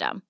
[0.00, 0.29] system.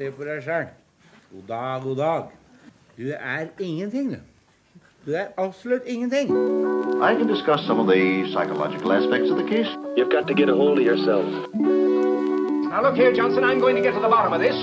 [0.00, 0.68] Se på deg sjøl.
[1.28, 2.28] God dag, god dag.
[2.96, 4.20] Du er ingenting, du.
[5.04, 6.30] Du er absolutt ingenting.
[7.04, 9.68] I can discuss some of the psychological aspects of the case.
[9.98, 11.26] You've got to get a hold of yourself.
[11.52, 14.56] Now look here, Johnson, I'm going to get to the bottom of this.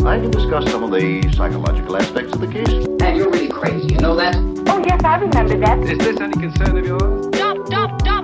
[0.00, 2.72] I can discuss some of the psychological aspects of the case.
[3.04, 4.34] And you're really crazy, you know that?
[4.72, 5.78] Oh, yes, I remember that.
[5.80, 7.36] Is this any concern of yours?
[7.36, 8.23] Stop, stop, stop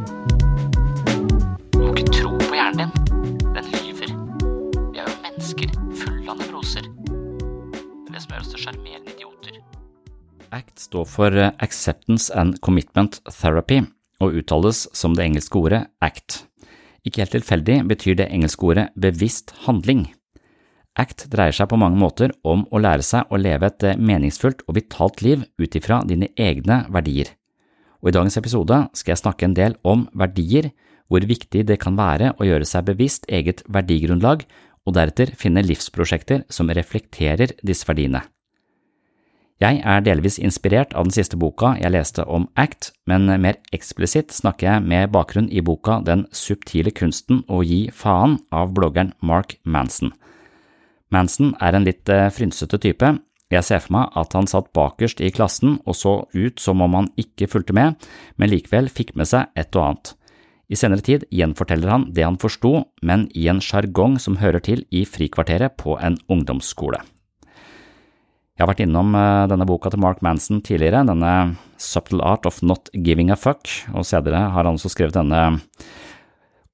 [10.91, 11.31] Står for
[11.63, 13.81] Acceptance and Commitment Therapy,
[14.21, 16.43] og uttales som det engelske ordet ACT.
[17.07, 20.09] Ikke helt tilfeldig betyr det engelske ordet bevisst handling.
[20.99, 24.75] ACT dreier seg på mange måter om å lære seg å leve et meningsfullt og
[24.75, 27.31] vitalt liv ut ifra dine egne verdier.
[28.03, 30.73] Og I dagens episode skal jeg snakke en del om verdier,
[31.07, 34.43] hvor viktig det kan være å gjøre seg bevisst eget verdigrunnlag,
[34.81, 38.23] og deretter finne livsprosjekter som reflekterer disse verdiene.
[39.61, 44.33] Jeg er delvis inspirert av den siste boka jeg leste om ACT, men mer eksplisitt
[44.33, 49.59] snakker jeg med bakgrunn i boka Den subtile kunsten å gi faen av bloggeren Mark
[49.61, 50.15] Manson.
[51.13, 53.13] Manson er en litt frynsete type.
[53.51, 56.97] Jeg ser for meg at han satt bakerst i klassen og så ut som om
[56.97, 58.01] han ikke fulgte med,
[58.41, 60.15] men likevel fikk med seg et og annet.
[60.71, 64.87] I senere tid gjenforteller han det han forsto, men i en sjargong som hører til
[64.89, 67.03] i frikvarteret på en ungdomsskole.
[68.61, 69.15] Jeg har vært innom
[69.49, 74.05] denne boka til Mark Manson tidligere, denne Subtle Art of Not Giving a Fuck, og
[74.05, 75.39] senere har han også skrevet denne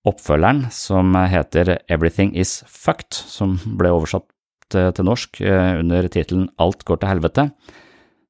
[0.03, 4.27] oppfølgeren som heter Everything Is Fucked, som ble oversatt
[4.67, 7.47] til norsk under tittelen Alt går til helvete.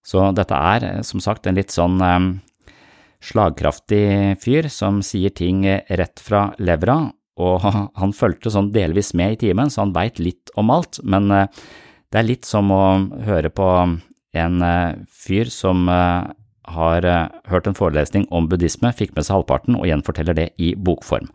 [0.06, 1.98] Så dette er som sagt en litt sånn
[3.26, 7.08] slagkraftig fyr som sier ting rett fra levra,
[7.42, 7.66] og
[8.04, 11.50] han fulgte sånn delvis med i timen, så han veit litt om alt, men
[12.12, 12.84] det er litt som å
[13.28, 13.68] høre på
[14.38, 14.66] en
[15.12, 17.08] fyr som har
[17.48, 21.30] hørt en forelesning om buddhisme, fikk med seg halvparten og gjenforteller det i bokform.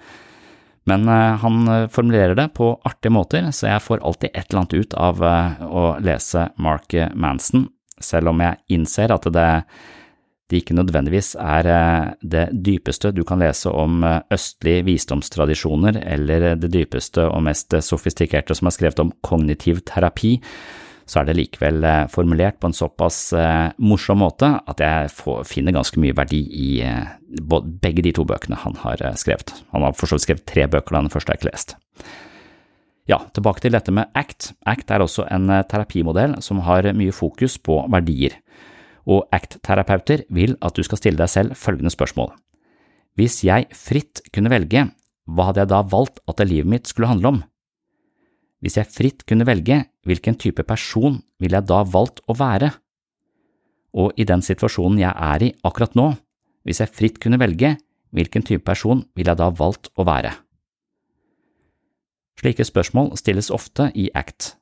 [0.89, 4.97] Men han formulerer det på artige måter, så jeg får alltid et eller annet ut
[4.99, 5.23] av
[5.69, 7.69] å lese Mark Manson,
[8.03, 9.49] selv om jeg innser at det,
[10.52, 17.25] det ikke nødvendigvis er det dypeste du kan lese om østlige visdomstradisjoner, eller det dypeste
[17.26, 20.37] og mest sofistikerte som er skrevet om kognitiv terapi,
[21.08, 25.10] så er det likevel eh, formulert på en såpass eh, morsom måte at jeg
[25.49, 27.14] finner ganske mye verdi i eh,
[27.82, 29.54] begge de to bøkene han har eh, skrevet.
[29.75, 31.76] Han har for så vidt skrevet tre bøker, den første har jeg ikke lest.
[33.10, 34.52] Ja, tilbake til dette med ACT.
[34.70, 38.38] ACT er også en eh, terapimodell som har mye fokus på verdier,
[39.06, 42.32] og ACT-terapeuter vil at du skal stille deg selv følgende spørsmål.
[43.19, 44.87] Hvis jeg fritt kunne velge,
[45.28, 47.40] hva hadde jeg da valgt at livet mitt skulle handle om?
[48.62, 52.70] Hvis jeg fritt kunne velge, hvilken type person ville jeg da valgt å være?
[53.99, 56.12] Og i den situasjonen jeg er i akkurat nå,
[56.62, 57.75] hvis jeg fritt kunne velge,
[58.14, 60.32] hvilken type person ville jeg da valgt å være?
[62.40, 64.54] Slike spørsmål stilles ofte i ACT.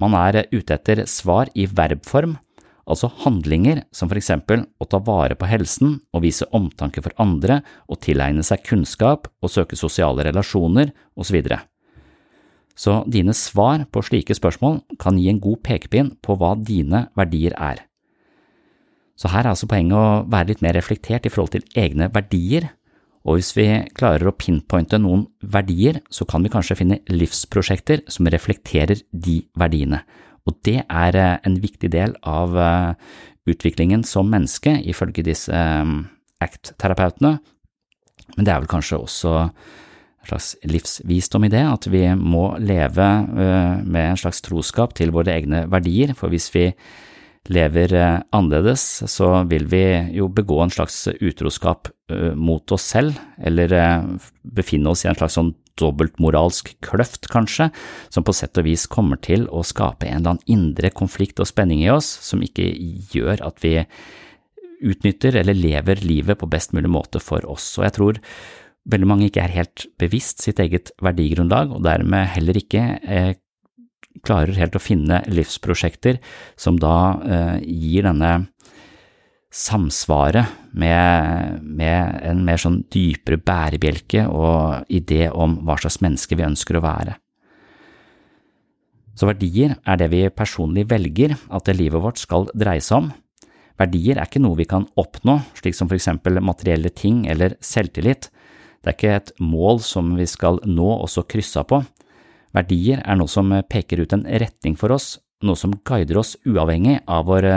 [0.00, 2.36] Man er ute etter svar i verbform,
[2.92, 7.60] altså handlinger som for eksempel å ta vare på helsen og vise omtanke for andre
[7.88, 11.40] og tilegne seg kunnskap og søke sosiale relasjoner osv.
[12.72, 17.56] Så, dine svar på slike spørsmål kan gi en god pekepinn på hva dine verdier
[17.58, 17.84] er.
[19.18, 22.70] Så her er altså poenget å være litt mer reflektert i forhold til egne verdier,
[23.22, 28.26] og hvis vi klarer å pinpointe noen verdier, så kan vi kanskje finne livsprosjekter som
[28.26, 30.02] reflekterer de verdiene,
[30.48, 33.12] og det er eh, en viktig del av eh,
[33.50, 35.94] utviklingen som menneske, ifølge disse eh,
[36.42, 37.36] ACT-terapeutene,
[38.36, 43.06] men det er vel kanskje også en slags livsvisdom i det, at vi må leve
[43.26, 46.68] med en slags troskap til våre egne verdier, for hvis vi
[47.50, 47.92] lever
[48.30, 49.82] annerledes, så vil vi
[50.14, 51.90] jo begå en slags utroskap
[52.38, 53.74] mot oss selv, eller
[54.46, 57.70] befinne oss i en slags sånn dobbeltmoralsk kløft, kanskje,
[58.12, 61.48] som på sett og vis kommer til å skape en eller annen indre konflikt og
[61.50, 62.68] spenning i oss som ikke
[63.14, 63.78] gjør at vi
[64.82, 67.68] utnytter eller lever livet på best mulig måte for oss.
[67.78, 68.20] Og jeg tror
[68.92, 73.34] veldig mange ikke er helt bevisst sitt eget verdigrunnlag, og dermed heller ikke eh,
[74.26, 76.18] klarer helt å finne livsprosjekter
[76.60, 78.32] som da eh, gir denne
[79.52, 86.46] samsvaret med, med, en mer sånn dypere bærebjelke og idé om hva slags menneske vi
[86.46, 87.18] ønsker å være.
[89.12, 93.10] Så verdier er det vi personlig velger at det livet vårt skal dreie seg om.
[93.80, 98.30] Verdier er ikke noe vi kan oppnå, slik som for eksempel materielle ting eller selvtillit.
[98.80, 101.82] Det er ikke et mål som vi skal nå og så krysse av på.
[102.56, 107.02] Verdier er noe som peker ut en retning for oss, noe som guider oss uavhengig
[107.04, 107.48] av vår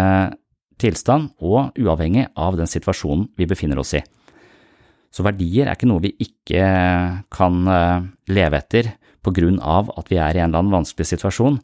[0.81, 4.03] tilstand og uavhengig av den situasjonen vi befinner oss i.
[5.15, 6.65] Så verdier er ikke noe vi ikke
[7.31, 8.91] kan eh, leve etter
[9.23, 11.61] på grunn av at vi er i en eller annen vanskelig situasjon.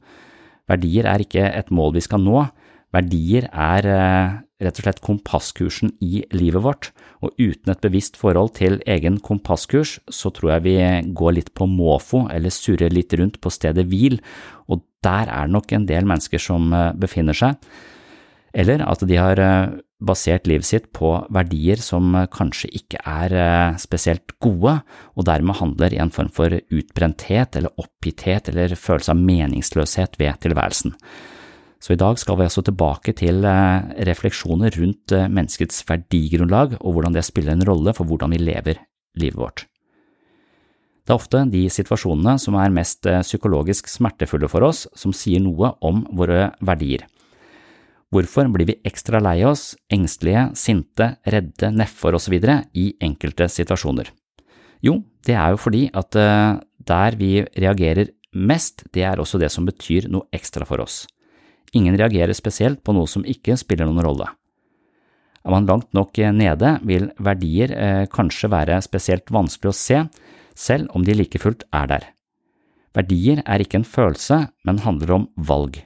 [0.71, 2.45] Verdier er ikke et mål vi skal nå,
[2.95, 6.91] verdier er eh, rett og slett kompasskursen i livet vårt,
[7.21, 10.77] og uten et bevisst forhold til egen kompasskurs, så tror jeg vi
[11.17, 14.19] går litt på måfo eller surrer litt rundt på stedet hvil,
[14.71, 17.59] og der er det nok en del mennesker som eh, befinner seg
[18.53, 23.35] eller at de har eh, basert livet sitt på verdier som eh, kanskje ikke er
[23.35, 24.79] eh, spesielt gode,
[25.15, 30.41] og dermed handler i en form for utbrenthet eller oppgitthet eller følelse av meningsløshet ved
[30.43, 30.95] tilværelsen.
[31.81, 37.23] Så i dag skal vi altså tilbake til refleksjoner rundt menneskets verdigrunnlag og hvordan det
[37.25, 38.83] spiller en rolle for hvordan vi lever
[39.17, 39.63] livet vårt.
[41.01, 45.73] Det er ofte de situasjonene som er mest psykologisk smertefulle for oss, som sier noe
[45.81, 47.07] om våre verdier.
[48.11, 52.35] Hvorfor blir vi ekstra lei oss, engstelige, sinte, redde, nedfor osv.
[52.75, 54.11] i enkelte situasjoner?
[54.83, 59.51] Jo, det er jo fordi at eh, der vi reagerer mest, det er også det
[59.53, 61.05] som betyr noe ekstra for oss.
[61.71, 64.27] Ingen reagerer spesielt på noe som ikke spiller noen rolle.
[65.41, 70.01] Er man langt nok nede, vil verdier eh, kanskje være spesielt vanskelig å se,
[70.53, 72.09] selv om de like fullt er der.
[72.91, 75.79] Verdier er ikke en følelse, men handler om valg.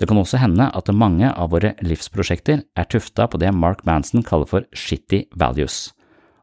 [0.00, 4.24] Det kan også hende at mange av våre livsprosjekter er tufta på det Mark Manson
[4.24, 5.90] kaller for shitty values,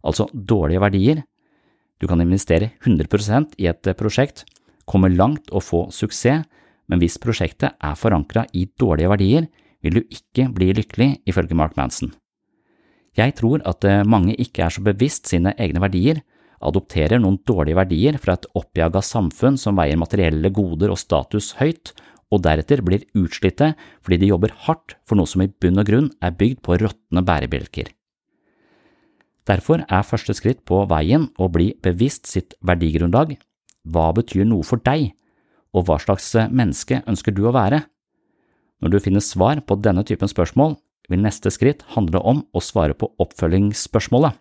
[0.05, 1.23] altså dårlige verdier.
[1.97, 4.45] Du kan investere 100% i et prosjekt,
[4.85, 6.45] komme langt og få suksess,
[6.87, 9.47] men hvis prosjektet er forankra i dårlige verdier,
[9.81, 12.13] vil du ikke bli lykkelig, ifølge Mark Manson.
[13.17, 16.21] Jeg tror at mange ikke er så bevisst sine egne verdier,
[16.61, 21.91] adopterer noen dårlige verdier fra et oppjaga samfunn som veier materielle goder og status høyt,
[22.33, 26.09] og deretter blir utslitte fordi de jobber hardt for noe som i bunn og grunn
[26.21, 27.91] er bygd på råtne bærebjelker.
[29.47, 33.37] Derfor er første skritt på veien å bli bevisst sitt verdigrunnlag.
[33.87, 35.13] Hva betyr noe for deg,
[35.71, 37.85] og hva slags menneske ønsker du å være?
[38.83, 40.75] Når du finner svar på denne typen spørsmål,
[41.07, 44.35] vil neste skritt handle om å svare på oppfølgingsspørsmålet.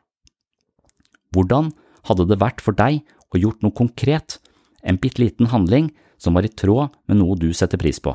[1.31, 1.71] Hvordan
[2.09, 4.41] hadde det vært for deg å gjort noe konkret,
[4.83, 8.15] en bitte liten handling som var i tråd med noe du setter pris på.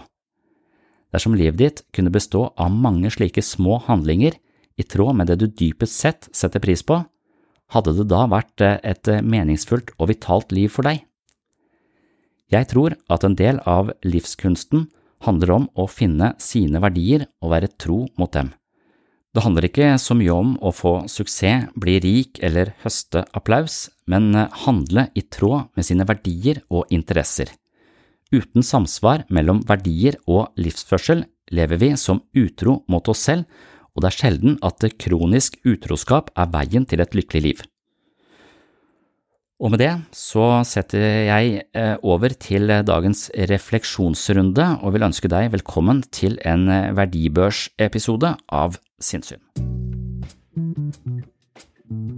[1.11, 4.37] Dersom livet ditt kunne bestå av mange slike små handlinger
[4.79, 7.01] i tråd med det du dypest sett setter pris på,
[7.71, 11.03] hadde det da vært eh, et meningsfullt og vitalt liv for deg?
[12.51, 14.89] Jeg tror at en del av livskunsten
[15.23, 18.51] handler om å finne sine verdier og være tro mot dem.
[19.31, 24.33] Det handler ikke så mye om å få suksess, bli rik eller høste applaus, men
[24.35, 27.53] eh, handle i tråd med sine verdier og interesser.
[28.31, 33.43] Uten samsvar mellom verdier og livsførsel lever vi som utro mot oss selv,
[33.91, 37.63] og det er sjelden at kronisk utroskap er veien til et lykkelig liv.
[39.59, 45.51] Og med det så setter jeg eh, over til dagens refleksjonsrunde og vil ønske deg
[45.51, 49.43] velkommen til en eh, verdibørsepisode av Sinnsyn.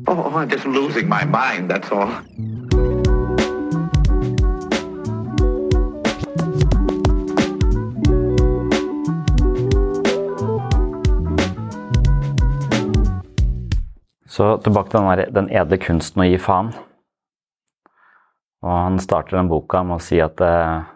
[0.06, 2.63] Oh, I'm just losing my mind, that's all.
[14.34, 16.72] Så tilbake til den, der, den edle kunsten å gi faen.
[18.64, 20.88] Og han starter den boka med å si at eh,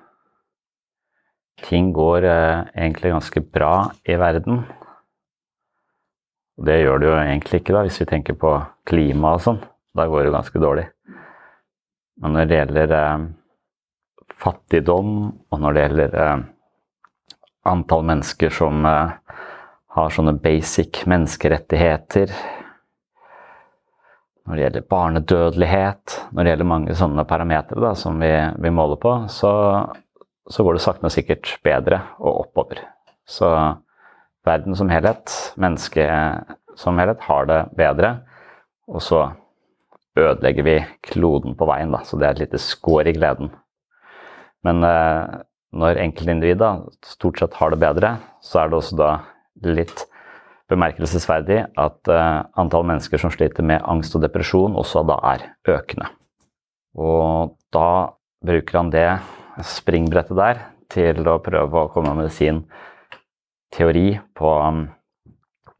[1.67, 3.73] ting går eh, egentlig ganske bra
[4.07, 4.63] i verden.
[6.57, 8.55] Og det gjør det jo egentlig ikke, da, hvis vi tenker på
[8.89, 9.61] klima og sånn.
[9.97, 10.87] Da går det ganske dårlig.
[12.17, 13.25] Men når det gjelder eh,
[14.41, 15.15] fattigdom,
[15.51, 16.45] og når det gjelder eh,
[17.69, 19.17] antall mennesker som eh,
[19.97, 22.33] har sånne basic menneskerettigheter
[24.47, 28.31] når det gjelder barnedødelighet, når det gjelder mange sånne parametere som vi,
[28.63, 29.51] vi, måler på, så,
[30.47, 32.79] så, går det sakte, men sikkert bedre og oppover.
[33.27, 33.49] Så
[34.47, 38.13] verden som helhet, mennesket som helhet, har det bedre.
[38.87, 39.25] Og så
[40.17, 40.77] ødelegger vi
[41.11, 43.51] kloden på veien, da, så det er et lite skår i gleden.
[44.65, 45.37] Men eh,
[45.75, 46.71] når enkeltindividet
[47.05, 49.11] stort sett har det bedre, så er det også da
[49.67, 50.07] litt
[50.71, 55.45] bemerkelsesverdig at uh, antall mennesker som sliter med angst og depresjon, også da er
[55.77, 56.09] økende.
[56.97, 59.07] Og da bruker han det
[59.65, 62.65] springbrettet der til å prøve å komme med sin
[63.75, 64.85] teori på um,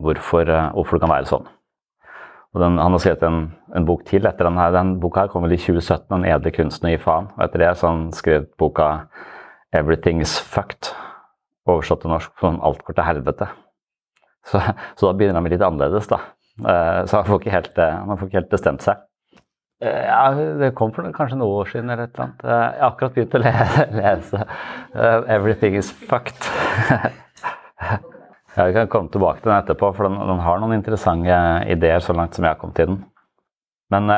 [0.04, 1.54] hvorfor, uh, hvorfor, det kan være sånn.
[2.58, 3.42] Den, han har skrevet en,
[3.76, 4.70] en, bok til etter denne.
[4.74, 7.28] Den boka her kom vel i 2017, 'Den edle kunsten å gi faen'.
[7.36, 8.88] Og etter det så han skrevet boka
[9.76, 10.90] 'Everything is fucked',
[11.70, 13.67] oversatt til norsk som 'Alt går til helvete'.
[14.48, 14.62] Så,
[14.96, 16.22] så, da begynner han med litt annerledes, da.
[16.64, 19.04] Eh, så han får ikke helt, eh, får ikke helt bestemt seg.
[19.84, 20.22] Eh, ja,
[20.62, 22.46] det kom for kanskje noen år siden eller et eller annet.
[22.48, 23.42] Jeg har akkurat begynt å
[24.00, 24.46] lese,
[24.96, 26.48] 'Everything is fucked'.
[28.58, 31.36] Jeg kan komme tilbake til den etterpå, for den, den, har noen interessante
[31.70, 32.96] ideer så langt som jeg har kommet til den.
[33.94, 34.10] Men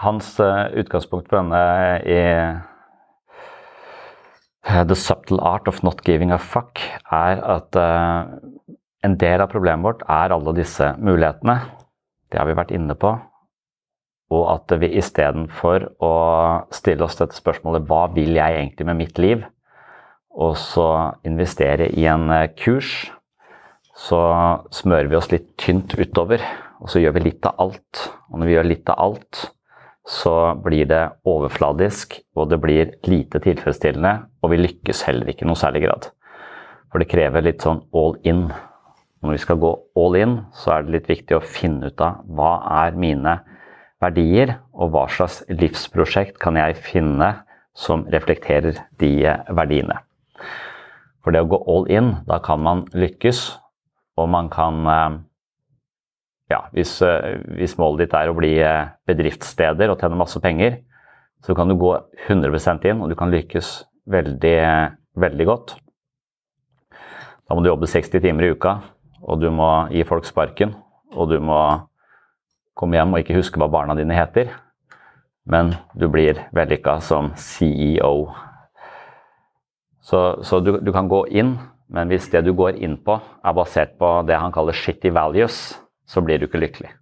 [0.00, 2.22] hans utgangspunkt for denne i
[4.88, 6.80] The Subtle Art of Not Giving a Fuck
[7.12, 7.76] er at
[9.04, 11.58] en del av problemet vårt er alle disse mulighetene.
[12.32, 13.12] Det har vi vært inne på.
[14.34, 16.14] Og at vi istedenfor å
[16.74, 19.44] stille oss dette spørsmålet hva vil jeg egentlig med mitt liv,
[20.34, 20.88] og så
[21.28, 23.12] investere i en eh, kurs,
[23.94, 24.20] så
[24.74, 26.42] smører vi oss litt tynt utover.
[26.82, 28.00] Og så gjør vi litt av alt.
[28.32, 29.44] Og når vi gjør litt av alt,
[30.10, 35.48] så blir det overfladisk, og det blir lite tilfredsstillende, og vi lykkes heller ikke i
[35.48, 36.10] noe særlig grad.
[36.90, 38.48] For det krever litt sånn all in
[39.24, 42.22] når vi skal gå all in, så er det litt viktig å finne ut av
[42.36, 42.54] hva
[42.84, 43.38] er mine
[44.02, 47.30] verdier, og hva slags livsprosjekt kan jeg finne
[47.74, 49.12] som reflekterer de
[49.54, 49.98] verdiene.
[51.24, 53.46] For det å gå all in, da kan man lykkes,
[54.20, 55.22] og man kan eh,
[56.52, 60.76] Ja, hvis, eh, hvis målet ditt er å bli eh, bedriftsleder og tjene masse penger,
[61.42, 61.94] så kan du gå
[62.28, 63.70] 100% inn, og du kan lykkes
[64.12, 64.58] veldig,
[65.16, 65.74] veldig godt.
[67.48, 68.76] Da må du jobbe 60 timer i uka,
[69.24, 70.74] og du må gi folk sparken,
[71.14, 71.60] og du må
[72.76, 74.50] komme hjem og ikke huske hva barna dine heter,
[75.48, 78.32] men du blir vellykka som CEO.
[80.04, 81.54] Så, så du, du, kan gå inn,
[81.92, 85.78] men hvis det du går inn på er basert på det han kaller shitty values,
[86.08, 86.92] så blir du ikke lykkelig.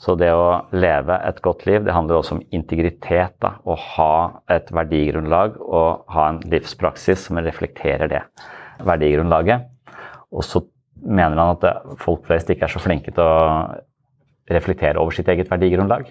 [0.00, 3.34] Så det å leve et godt liv, det handler også om integritet.
[3.42, 4.14] Da, å ha
[4.48, 8.22] et verdigrunnlag og ha en livspraksis som reflekterer det
[8.86, 9.66] verdigrunnlaget.
[10.32, 10.62] Og så
[11.04, 13.40] mener han at folk flest ikke er så flinke til å
[14.50, 16.10] reflektere over sitt eget verdigrunnlag.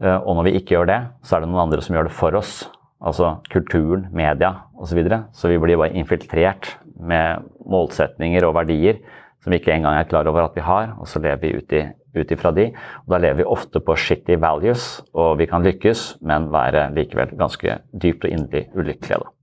[0.00, 2.16] Eh, og når vi ikke gjør det, så er det noen andre som gjør det
[2.16, 2.54] for oss.
[3.00, 4.90] Altså kulturen, media osv.
[4.90, 5.22] Så, videre.
[5.32, 9.00] så vi blir bare infiltrert med målsetninger og verdier
[9.40, 11.80] som vi ikke engang er klar over at vi har, og så lever vi
[12.20, 12.66] ut ifra de.
[13.06, 17.32] Og da lever vi ofte på shitty values, og vi kan lykkes, men være likevel
[17.40, 19.22] ganske dypt og inderlig ulykkelige.
[19.22, 19.39] Da.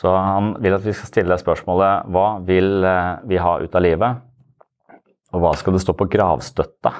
[0.00, 3.84] Så han vil at vi skal stille spørsmålet hva vil eh, vi ha ut av
[3.84, 4.22] livet?
[5.30, 6.92] Og hva skal det stå på gravstøtta?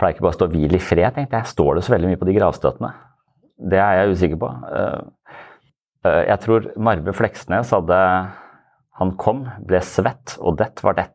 [0.00, 1.50] Pleier ikke bare å stå 'hvil i fred', tenkte jeg.
[1.52, 2.90] Står det så veldig mye på de gravstøttene?
[3.70, 4.50] Det er jeg usikker på.
[4.74, 5.00] Eh,
[6.10, 8.00] eh, Jeg tror Marve Fleksnes hadde
[8.98, 11.08] Han kom, ble svett, og det var det.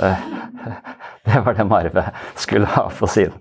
[0.00, 0.26] Eh,
[1.24, 2.02] Det var det Marve
[2.36, 3.32] skulle ha på sin.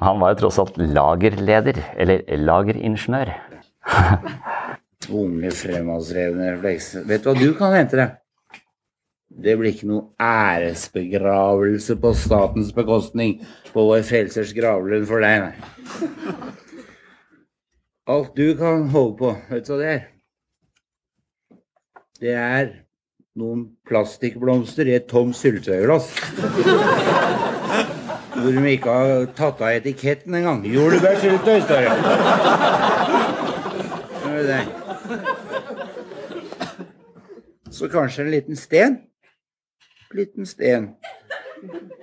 [0.00, 3.32] Han var jo tross alt lagerleder, eller lageringeniør.
[5.10, 8.16] Unge, fremadsrevne reflekser Vet du hva du kan hente deg?
[9.36, 13.40] Det blir ikke noe æresbegravelse på statens bekostning
[13.72, 15.54] på vår frelsers gravlund for deg, nei.
[18.06, 20.02] Alt du kan holde på, vet du hva det er?
[22.22, 22.70] Det er
[23.36, 26.06] noen plastikkblomster i et tomt syltetøyglass.
[28.36, 30.64] Hvor de ikke har tatt av etiketten engang.
[30.70, 31.80] Jordbærsyltetøy, står
[34.46, 34.85] det.
[37.76, 38.94] Så kanskje en liten sten?
[40.16, 40.86] Liten sten.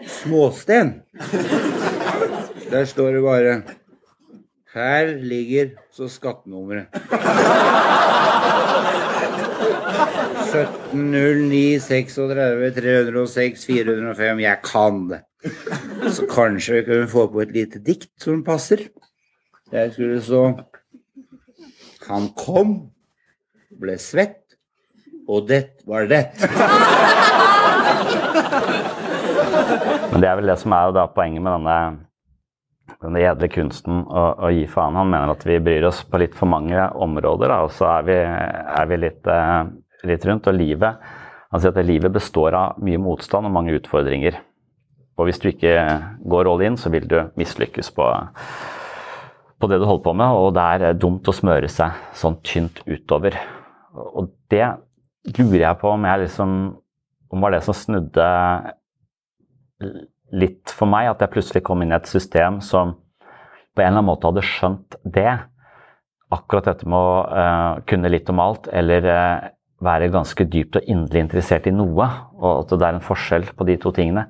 [0.05, 0.91] Småsten.
[2.69, 3.55] Der står det bare
[4.73, 6.85] Her ligger så skattenummeret.
[10.53, 14.39] 1709 36 306 405.
[14.45, 15.21] Jeg kan det.
[16.13, 18.77] Så kanskje vi kunne få på et lite dikt som passer.
[19.71, 20.43] Der skulle det stå
[22.09, 22.91] Han kom,
[23.81, 24.42] ble svett,
[25.27, 26.23] og det var det.
[30.11, 31.77] Men det er vel det som er poenget med denne,
[33.01, 34.97] denne edle kunsten å, å gi faen.
[34.99, 38.07] Han mener at vi bryr oss på litt for mange områder, da, og så er
[38.09, 39.59] vi, er vi litt, eh,
[40.11, 40.49] litt rundt.
[40.51, 40.93] Og livet
[41.53, 44.39] sier at livet består av mye motstand og mange utfordringer.
[45.19, 45.73] Og hvis du ikke
[46.25, 48.07] går all in, så vil du mislykkes på,
[49.61, 50.39] på det du holder på med.
[50.39, 53.37] Og det er dumt å smøre seg sånn tynt utover.
[53.93, 54.65] Og det
[55.31, 56.55] lurer jeg på om jeg liksom
[57.33, 58.25] om var det som snudde
[60.33, 61.09] litt for meg.
[61.09, 62.95] At jeg plutselig kom inn i et system som
[63.73, 65.31] på en eller annen måte hadde skjønt det.
[66.33, 69.49] Akkurat dette med å uh, kunne litt om alt, eller uh,
[69.83, 72.07] være ganske dypt og inderlig interessert i noe.
[72.37, 74.27] Og at det er en forskjell på de to tingene.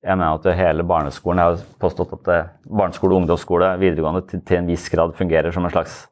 [0.00, 4.58] Jeg mener at hele barneskolen, Jeg har påstått at det, barneskole, ungdomsskole, videregående til, til
[4.58, 6.06] en viss grad fungerer som en slags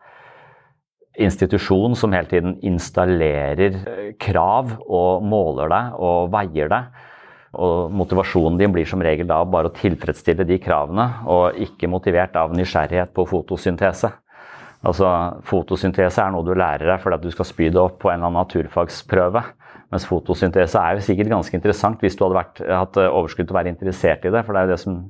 [1.18, 3.76] institusjon som hele tiden installerer
[4.22, 7.04] krav og måler deg og veier deg.
[7.59, 12.37] Og motivasjonen din blir som regel da bare å tilfredsstille de kravene, og ikke motivert
[12.37, 14.12] av nysgjerrighet på fotosyntese.
[14.87, 15.09] Altså,
[15.48, 18.20] Fotosyntese er noe du lærer deg fordi at du skal spy det opp på en
[18.20, 19.42] eller annen naturfagsprøve.
[19.90, 23.59] Mens fotosyntese er jo sikkert ganske interessant hvis du hadde vært, hatt overskudd til å
[23.59, 24.44] være interessert i det.
[24.44, 25.00] For det er jo det som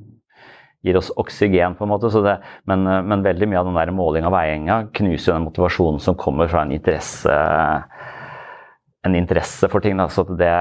[0.82, 2.10] gir oss oksygen, på en måte.
[2.22, 2.36] Det,
[2.70, 6.50] men, men, veldig mye av den der måling av veiinga knuser den motivasjonen som kommer
[6.50, 7.34] fra en interesse,
[9.06, 9.98] en interesse for ting.
[9.98, 10.08] Da.
[10.12, 10.54] Så det,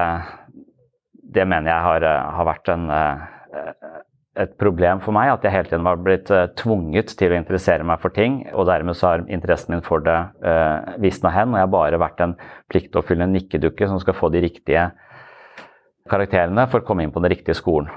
[1.34, 2.88] det mener jeg har, har vært en,
[4.38, 5.30] et problem for meg.
[5.36, 8.40] At jeg hele tiden var blitt tvunget til å interessere meg for ting.
[8.54, 11.54] Og dermed så har interessen min for det uh, visna hen.
[11.54, 12.34] Og jeg har bare vært en
[12.72, 14.90] pliktoppfyllende nikkedukke som skal få de riktige
[16.08, 17.92] karakterene for å komme inn på den riktige skolen.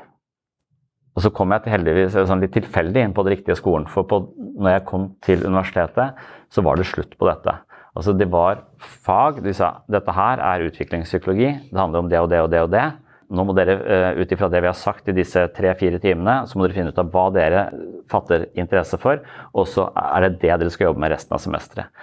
[1.12, 3.88] Og så kom jeg til heldigvis sånn litt tilfeldig inn på den riktige skolen.
[3.91, 6.19] For på, når jeg kom til universitetet,
[6.52, 7.58] så var det slutt på dette.
[7.91, 9.41] Altså Det var fag.
[9.43, 11.50] De sa dette her er utviklingspsykologi.
[11.71, 12.86] Det handler om det og det og det og det.
[13.32, 13.78] Nå må dere,
[14.19, 17.00] ut ifra det vi har sagt i disse tre-fire timene, så må dere finne ut
[17.00, 17.62] av hva dere
[18.12, 19.21] fatter interesse for,
[19.56, 21.95] og så er det det dere skal jobbe med resten av semesteret.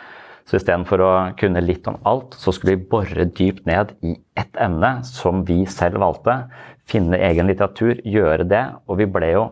[0.49, 4.57] Så istedenfor å kunne litt om alt, så skulle vi bore dypt ned i ett
[4.57, 6.39] emne som vi selv valgte.
[6.89, 8.65] Finne egen litteratur, gjøre det.
[8.89, 9.45] Og vi ble jo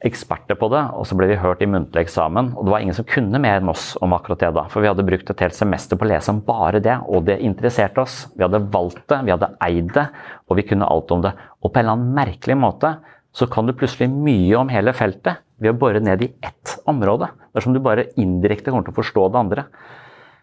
[0.00, 2.54] eksperter på det, og så ble vi hørt i muntlig eksamen.
[2.56, 4.64] Og det var ingen som kunne mer enn oss om akkurat det da.
[4.72, 7.40] For vi hadde brukt et helt semester på å lese om bare det, og det
[7.44, 8.22] interesserte oss.
[8.32, 10.06] Vi hadde valgt det, vi hadde eid det,
[10.48, 11.34] og vi kunne alt om det.
[11.60, 12.94] Og på en eller annen merkelig måte
[13.36, 17.28] så kan du plutselig mye om hele feltet ved å bore ned i ett område.
[17.52, 19.66] Er du bare indirekte kommer til å forstå det andre.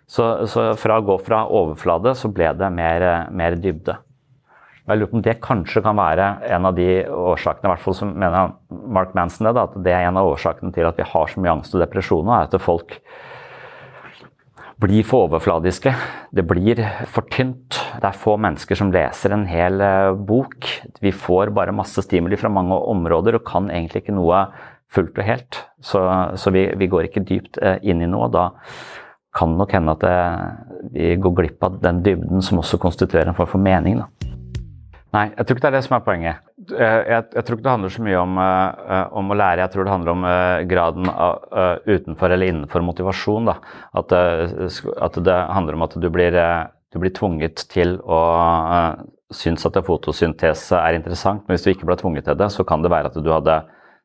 [0.07, 3.97] Så, så fra å gå fra overflate, så ble det mer, mer dybde.
[4.87, 7.95] Jeg lurer på om det kanskje kan være en av de årsakene, i hvert fall
[7.97, 11.07] som mener Mark Manson det, da, at det er en av årsakene til at vi
[11.09, 12.95] har så mye angst og depresjon nå, er at folk
[14.79, 15.91] blir for overfladiske.
[16.31, 16.79] Det blir
[17.11, 17.79] for tynt.
[17.97, 19.81] Det er få mennesker som leser en hel
[20.29, 20.69] bok.
[21.01, 24.45] Vi får bare masse stimuli fra mange områder og kan egentlig ikke noe
[24.93, 25.63] fullt og helt.
[25.83, 26.03] Så,
[26.37, 28.29] så vi, vi, går ikke dypt inn i noe.
[28.31, 28.51] Da
[29.37, 30.15] kan det nok hende at det,
[30.93, 33.99] vi går glipp av den dybden som også konstituerer en form for mening.
[33.99, 34.16] Da.
[35.15, 36.47] Nei, jeg tror ikke det er det som er poenget.
[36.67, 39.87] Jeg, jeg, tror ikke det handler så mye om, uh, om, å lære, jeg tror
[39.87, 43.53] det handler om uh, graden av uh, utenfor eller innenfor motivasjon.
[43.53, 46.35] At, at, det handler om at du blir,
[46.91, 48.19] du blir tvunget til å
[49.33, 52.83] synes at fotosyntese er interessant, men hvis du ikke ble tvunget til det, så kan
[52.83, 53.57] det være at du hadde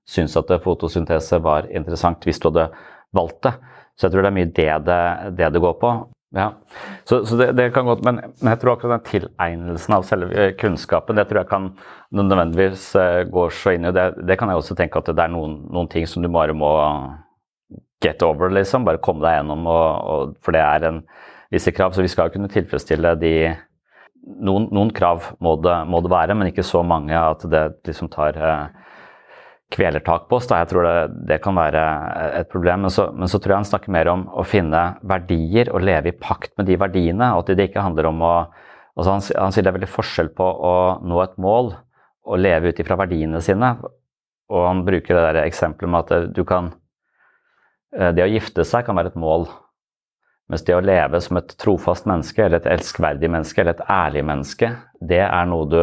[0.08, 2.70] syntes at fotosyntese var interessant hvis du hadde
[3.14, 3.54] valgt det.
[3.94, 5.02] Så jeg tror det er mye det det,
[5.38, 5.92] det, det går på.
[6.32, 6.46] Ja,
[7.04, 10.32] så, så det, det, kan godt, men, men, jeg tror akkurat den tilegnelsen av selve
[10.32, 11.66] eh, kunnskapen, det tror jeg kan
[12.16, 14.06] nødvendigvis uh, gå så inn i det.
[14.24, 16.70] Det kan jeg også tenke at det er noen, noen ting som du bare må
[18.04, 18.88] get over, liksom.
[18.88, 21.02] Bare komme deg gjennom, og, og, for det er en
[21.52, 21.92] visse krav.
[21.92, 23.34] Så vi skal kunne tilfredsstille de
[24.22, 28.06] Noen, noen krav må det, må det, være, men ikke så mange at det liksom
[28.12, 28.91] tar uh,
[29.72, 30.48] kvelertak på oss.
[30.50, 30.60] Da.
[30.62, 30.96] Jeg tror det,
[31.30, 31.84] det, kan være
[32.42, 32.84] et problem.
[32.86, 36.12] Men så, men så, tror jeg han snakker mer om å finne verdier og leve
[36.12, 37.32] i pakt med de verdiene.
[37.32, 38.34] og at det ikke handler om å
[38.92, 41.72] altså han, han, sier det er veldig forskjell på å nå et mål
[42.22, 43.74] og leve ut ifra verdiene sine.
[44.52, 46.72] Og han bruker det der eksempelet med at du kan
[47.96, 49.48] eh, Det å gifte seg kan være et mål.
[50.52, 54.24] Mens det å leve som et trofast menneske, eller et elskverdig menneske, eller et ærlig
[54.28, 54.68] menneske,
[55.00, 55.80] det er noe du,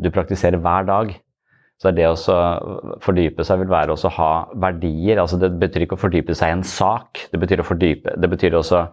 [0.00, 1.12] du praktiserer hver dag.
[1.84, 2.38] Så det å
[3.04, 5.18] fordype seg vil være å ha verdier.
[5.20, 7.26] altså Det betyr ikke å fordype seg i en sak.
[7.28, 8.86] Det betyr, å fordype, det betyr også,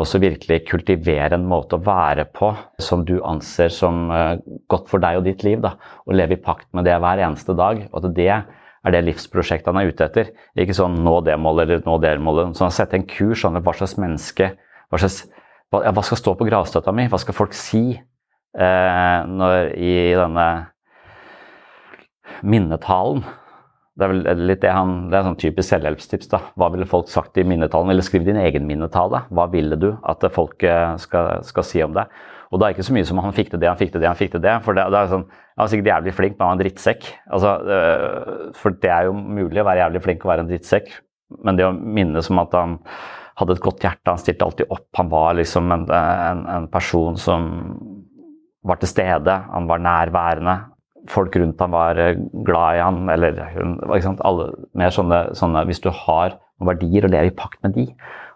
[0.00, 4.38] også virkelig kultivere en måte å være på som du anser som uh,
[4.72, 5.60] godt for deg og ditt liv.
[5.60, 5.74] da,
[6.06, 7.84] Og leve i pakt med det hver eneste dag.
[7.92, 10.32] og at det er det livsprosjektet han er ute etter.
[10.56, 12.56] Ikke sånn nå det målet eller nå det målet.
[12.56, 14.54] Så han setter en kurs sånn hva slags menneske
[14.88, 15.22] hva, slags,
[15.68, 17.06] hva skal stå på gravstøtta mi?
[17.12, 20.48] Hva skal folk si eh, når, i denne
[22.42, 23.24] minnetalen.
[23.92, 26.30] Det er vel litt det han, det er sånn typisk selvhjelpstips.
[26.32, 26.40] da.
[26.56, 27.92] Hva ville folk sagt i minnetalen?
[27.92, 29.26] Eller skriv din egen minnetale.
[29.28, 30.64] Hva ville du at folk
[31.02, 32.06] skal, skal si om det?
[32.52, 34.10] Og det er ikke så mye som han fikk til det, han fikk til det,
[34.10, 34.58] han fikk til det.
[34.64, 37.08] For det, det er sånn, Han var sikkert jævlig flink, men han var en drittsekk.
[37.36, 40.94] Altså, øh, for det er jo mulig å være jævlig flink og være en drittsekk,
[41.44, 42.78] men det å minnes om at han
[43.40, 47.16] hadde et godt hjerte, han stilte alltid opp, han var liksom en, en, en person
[47.20, 47.50] som
[48.64, 50.56] var til stede, han var nærværende,
[51.10, 53.78] folk rundt ham var eh, glad i han, eller hun
[54.20, 57.88] Alle, mer sånne, sånne, Hvis du har noen verdier, og lever i pakt med de,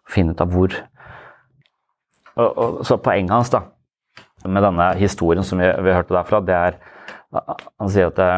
[0.09, 0.74] finne ut av hvor
[2.37, 3.62] og, og, Så poenget hans da,
[4.46, 6.79] med denne historien som vi, vi hørte derfra, det er
[7.81, 8.31] Han sier at det,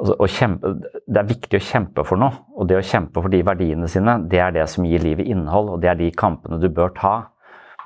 [0.00, 0.72] altså, kjempe,
[1.06, 2.42] det er viktig å kjempe for noe.
[2.58, 5.70] Og det å kjempe for de verdiene sine, det er det som gir livet innhold,
[5.74, 7.14] og det er de kampene du bør ta.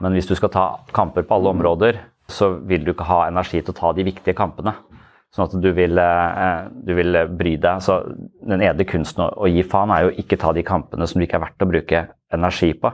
[0.02, 3.60] Men hvis du skal ta kamper på alle områder, så vil du ikke ha energi
[3.62, 4.74] til å ta de viktige kampene.
[5.34, 7.82] Sånn at du vil, eh, du vil bry deg.
[7.84, 8.00] Så
[8.48, 11.38] den edle kunsten å gi faen er jo ikke ta de kampene som det ikke
[11.40, 12.92] er verdt å bruke energi på.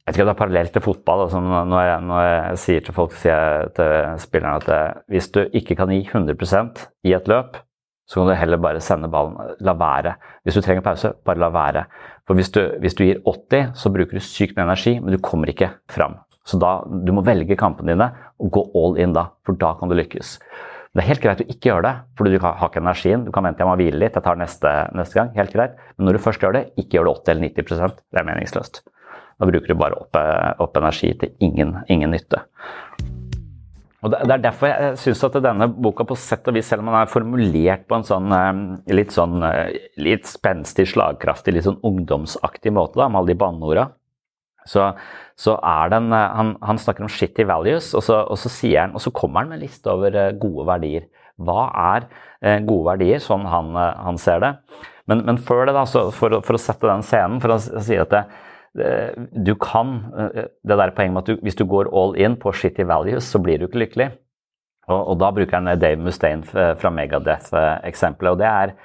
[0.00, 1.24] Jeg vet ikke om det er parallelt til fotball.
[1.26, 4.80] Altså når, jeg, når, jeg, sier til folk sier jeg til spillerne at det,
[5.12, 7.60] hvis du ikke kan gi 100% i et løp,
[8.10, 9.36] så kan du heller bare sende ballen.
[9.62, 10.16] La være.
[10.42, 11.84] Hvis du trenger pause, bare la være.
[12.26, 15.20] For hvis du, hvis du gir 80, så bruker du sykt med energi, men du
[15.22, 16.18] kommer ikke fram.
[16.42, 19.92] Så da, du må velge kampene dine og gå all in da, for da kan
[19.92, 20.38] du lykkes.
[20.90, 23.22] Det er helt greit å ikke gjøre det, for du har ikke energien.
[23.22, 25.28] Du kan vente, jeg må hvile litt, jeg tar neste, neste gang.
[25.36, 25.76] Helt greit.
[25.94, 28.80] Men når du først gjør det, ikke gjør det 80 eller 90% Det er meningsløst.
[29.40, 30.18] Da bruker du bare opp,
[30.66, 32.42] opp energi til ingen, ingen nytte.
[34.00, 36.90] Og Det er derfor jeg syns at denne boka på sett og vis, selv om
[36.90, 38.60] den er formulert på en sånn eh,
[38.96, 43.90] litt sånn eh, litt spenstig, slagkraftig, litt sånn ungdomsaktig måte, da, med alle de banneorda,
[44.70, 44.90] så,
[45.38, 48.84] så er den eh, han, han, snakker om shitty values, og så, og så, sier
[48.84, 51.08] han, og så kommer han med en liste over eh, gode verdier.
[51.40, 51.64] Hva
[51.96, 52.06] er
[52.44, 54.54] eh, gode verdier, sånn han, han ser det?
[55.10, 58.12] Men, men, før det, da, for, for, å sette den scenen, for å si at
[58.14, 58.24] det,
[59.34, 59.96] du kan
[60.62, 63.40] Det der poenget med at du, hvis du går all in på shitty values, så
[63.42, 64.06] blir du ikke lykkelig.
[64.86, 68.30] Og, og da bruker han Dave Mustaine fra Megadeth-eksempelet.
[68.30, 68.76] og det er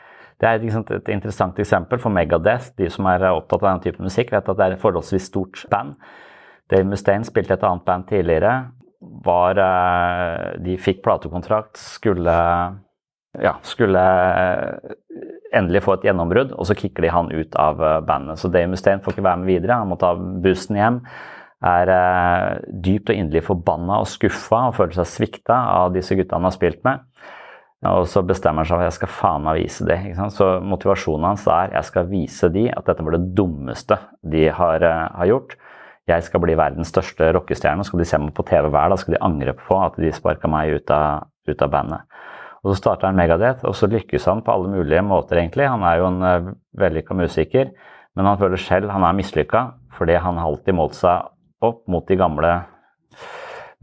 [0.42, 2.74] det er liksom et interessant eksempel for Megadeth.
[2.80, 5.62] De som er opptatt av den type musikk, vet at det er et forholdsvis stort
[5.72, 5.96] band.
[6.72, 8.56] Dave Mustaine spilte et annet band tidligere.
[9.26, 12.36] Var, eh, de fikk platekontrakt, skulle,
[13.40, 14.96] ja, skulle eh,
[15.56, 18.42] endelig få et gjennombrudd, og så kicker de han ut av eh, bandet.
[18.42, 19.80] Så Dave Mustaine får ikke være med videre.
[19.80, 21.00] Han må ta bussen hjem.
[21.66, 21.90] Er
[22.68, 26.54] dypt og inderlig forbanna og skuffa og føler seg svikta av disse gutta han har
[26.54, 27.06] spilt med.
[27.90, 30.00] Og så bestemmer han seg for jeg skal faen meg vise det.
[30.34, 34.86] Så motivasjonen hans er jeg skal vise de at dette var det dummeste de har,
[34.86, 35.56] uh, har gjort.
[36.10, 37.86] Jeg skal bli verdens største rockestjerne.
[37.86, 40.50] Skal de se meg på TV hver dag, skal de angre på at de sparka
[40.52, 42.20] meg ut av, ut av, bandet.
[42.62, 45.68] Og Så starter han Megadeth, og så lykkes han på alle mulige måter, egentlig.
[45.70, 47.74] Han er jo en uh, vellykka musiker,
[48.16, 52.04] men han føler selv han er mislykka fordi han har alltid målt seg opp mot
[52.08, 52.50] de gamle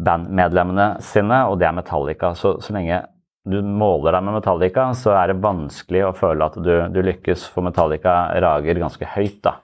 [0.03, 2.35] bandmedlemmene sine, og det er Metallica.
[2.37, 2.99] Så, så lenge
[3.43, 7.49] du måler deg med Metallica, så er det vanskelig å føle at du, du lykkes,
[7.51, 9.57] for Metallica rager ganske høyt da,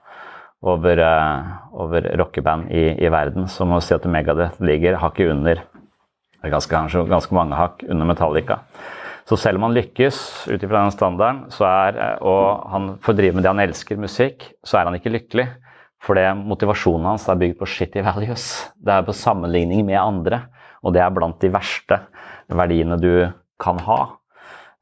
[0.67, 3.47] over, uh, over rockeband i, i, verden.
[3.47, 5.63] Så må du si at Megadeth ligger hakket under.
[5.63, 8.59] Det er ganske, ganske mange hakk under Metallica.
[9.29, 13.45] Så selv om han lykkes ut ifra den standarden, er, og han får drive med
[13.45, 15.45] det han elsker, musikk, så er han ikke lykkelig.
[16.03, 18.47] Fordi motivasjonen hans er bygd på shitty values.
[18.75, 20.47] Det er på sammenligning med andre,
[20.83, 21.99] og det er blant de verste
[22.49, 23.11] verdiene du
[23.61, 23.99] kan ha.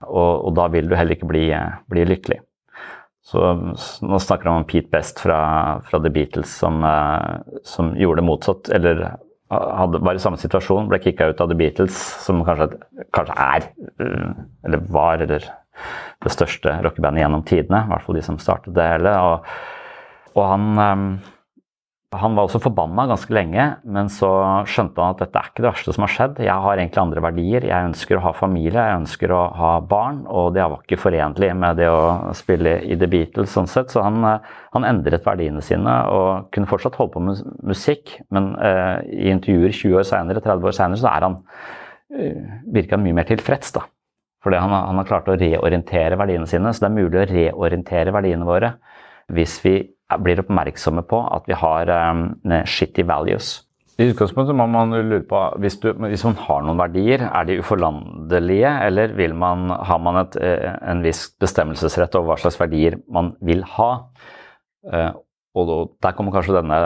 [0.05, 1.47] Og, og da vil du heller ikke bli,
[1.89, 2.41] bli lykkelig.
[3.27, 3.41] Så
[4.07, 5.39] nå snakker han om Pete Best fra,
[5.83, 9.01] fra The Beatles som, eh, som, gjorde det motsatt, eller
[9.51, 12.69] hadde, var i samme situasjon, ble kicka ut av The Beatles, som kanskje,
[13.15, 13.67] kanskje, er,
[13.99, 14.29] eh,
[14.67, 15.49] eller var, eller
[16.23, 17.83] det største rockebandet gjennom tidene.
[17.83, 19.13] I hvert fall de som startet det hele.
[19.27, 19.51] Og,
[20.37, 21.35] og han, eh,
[22.21, 24.30] han var også forbanna ganske lenge, men så
[24.69, 26.41] skjønte han at dette er ikke det verste som har skjedd.
[26.45, 27.65] Jeg har egentlig andre verdier.
[27.69, 31.49] Jeg ønsker å ha familie, jeg ønsker å ha barn, og det var ikke forenlig
[31.58, 33.93] med det å spille i The Beatles sånn sett.
[33.93, 34.21] Så han,
[34.75, 39.73] han endret verdiene sine og kunne fortsatt holde på med musikk, men uh, i intervjuer
[39.73, 43.75] 20 år senere, 30 år senere, så er han uh, virker han mye mer tilfreds,
[43.77, 43.88] da.
[44.45, 48.13] Fordi han, han har klart å reorientere verdiene sine, så det er mulig å reorientere
[48.15, 48.75] verdiene våre
[49.34, 49.80] hvis vi
[50.24, 52.28] blir oppmerksomme på at vi har um,
[52.65, 53.58] shitty values.
[53.98, 57.56] I utgangspunktet må man lure på, hvis, du, hvis, man har noen verdier, er de
[57.63, 63.32] uforlandelige, eller man, har man et, eh, en viss bestemmelsesrett over hva slags verdier man
[63.41, 63.89] vil ha?
[64.93, 65.10] Eh,
[65.58, 65.74] og
[66.06, 66.78] der kommer kanskje denne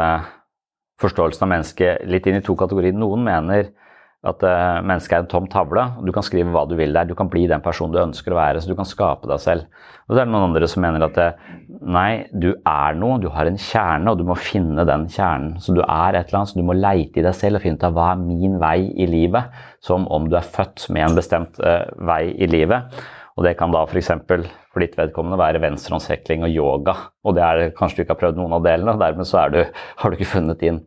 [1.04, 2.96] forståelsen av mennesket litt inn i to kategorier.
[2.96, 3.74] Noen mener
[4.22, 5.82] at uh, mennesket er en tom tavle.
[5.98, 7.08] og Du kan skrive hva du vil der.
[7.10, 8.62] Du kan bli den personen du ønsker å være.
[8.62, 9.66] Så du kan skape deg selv.
[10.06, 11.48] Og så er det noen andre som mener at uh,
[11.82, 13.18] nei, du er noe.
[13.24, 15.56] Du har en kjerne, og du må finne den kjernen.
[15.64, 17.82] Så du er et eller annet, så du må leite i deg selv og finne
[17.82, 19.58] ut av hva er min vei i livet.
[19.82, 23.02] Som om du er født med en bestemt uh, vei i livet.
[23.40, 24.14] Og det kan da f.eks.
[24.30, 27.00] For, for ditt vedkommende være venstrehåndshekling og yoga.
[27.26, 29.64] Og det er kanskje du ikke har prøvd noen av delene, og dermed så du,
[29.66, 30.84] har du ikke funnet din,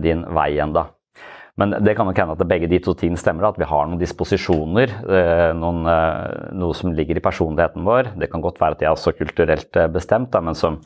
[0.00, 0.88] din vei ennå.
[1.56, 4.00] Men det kan nok hende at begge de to tingene stemmer, at vi har noen
[4.00, 8.12] disposisjoner, eh, noen, eh, noe som ligger i personligheten vår.
[8.20, 10.80] Det kan godt være at de er også kulturelt bestemt, bestemt, men som,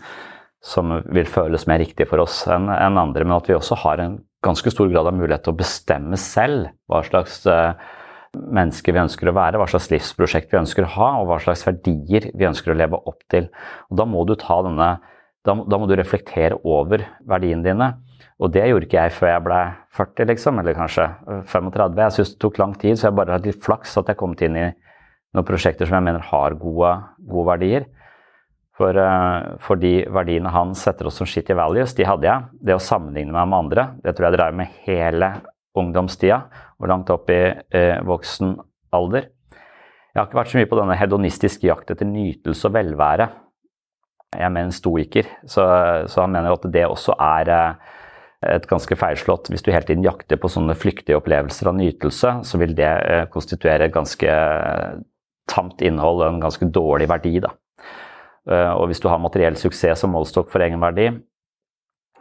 [0.62, 3.24] som vil føles mer riktig for oss enn andre.
[3.24, 6.70] Men at vi også har en ganske stor grad av mulighet til å bestemme selv
[6.88, 7.42] hva slags
[8.30, 11.66] mennesker vi ønsker å være, hva slags livsprosjekt vi ønsker å ha, og hva slags
[11.66, 13.50] verdier vi ønsker å leve opp til.
[13.90, 15.00] Og da må du ta denne
[15.46, 17.90] da, da må du reflektere over verdiene dine.
[18.40, 19.60] Og det gjorde ikke jeg før jeg ble
[19.98, 21.06] 40, liksom, eller kanskje
[21.50, 21.98] 35.
[22.00, 24.32] Jeg syns det tok lang tid, så jeg bare hadde litt flaks at jeg kom
[24.32, 24.68] inn i
[25.36, 27.86] noen prosjekter som jeg mener har gode, gode verdier.
[28.80, 32.48] For, uh, for, de verdiene han setter oss som shitty values, de hadde jeg.
[32.64, 35.34] Det å sammenligne meg med andre, det tror jeg drev med hele
[35.76, 36.40] ungdomstida
[36.80, 38.56] og langt opp i eh, voksen
[38.96, 39.28] alder.
[40.10, 43.28] Jeg har ikke vært så mye på denne hedonistiske jakt etter nytelse og velvære.
[44.32, 45.66] Jeg er mer en stoiker, så,
[46.10, 47.92] så han mener at det også er uh,
[48.46, 49.50] et ganske feilslått.
[49.52, 53.24] Hvis du hele tiden jakter på sånne flyktige opplevelser av nytelse, så vil det eh,
[53.32, 54.36] konstituere et ganske
[55.50, 57.34] tamt innhold og en ganske dårlig verdi.
[57.44, 57.52] Da.
[58.48, 61.10] Eh, og hvis du har materiell suksess som målstokk for egen verdi,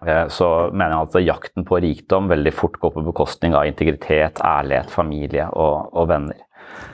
[0.04, 4.44] eh, så mener jeg at jakten på rikdom veldig fort går på bekostning av integritet,
[4.44, 6.46] ærlighet, familie og, og venner.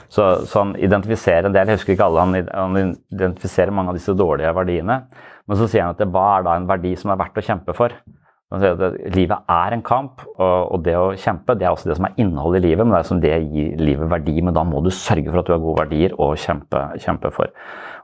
[0.08, 4.14] Så, så, han identifiserer en del, jeg husker ikke alle, han, identifiserer mange av disse
[4.16, 5.00] dårlige verdiene.
[5.46, 7.74] Men så sier han at hva er da en verdi som er verdt å kjempe
[7.76, 7.94] for?
[8.46, 12.60] Livet er en kamp, og det å kjempe det er også det som er innholdet
[12.62, 12.86] i livet.
[12.86, 15.48] Men det er som det gir livet verdi, men da må du sørge for at
[15.48, 17.50] du har gode verdier å kjempe, kjempe for.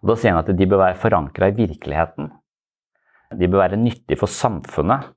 [0.02, 2.32] Og Da sier han at de bør være forankra i virkeligheten.
[3.38, 5.12] De bør være nyttige for samfunnet,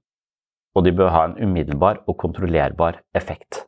[0.77, 3.65] og de bør ha en umiddelbar og kontrollerbar effekt.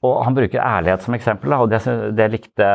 [0.00, 1.84] Og Han bruker ærlighet som eksempel, og det,
[2.16, 2.68] det likte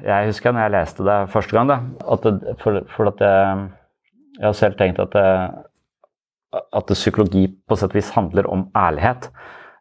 [0.00, 1.70] jeg husker når jeg leste det første gang.
[1.70, 1.78] Da,
[2.10, 3.66] at det, for, for at jeg,
[4.40, 5.26] jeg har selv tenkt at det,
[6.52, 9.30] at psykologi på sett og vis handler om ærlighet.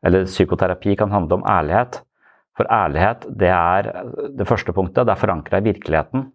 [0.05, 2.01] Eller psykoterapi kan handle om ærlighet.
[2.57, 3.89] For ærlighet, det er
[4.37, 5.05] det første punktet.
[5.07, 6.27] Det er forankra i virkeligheten.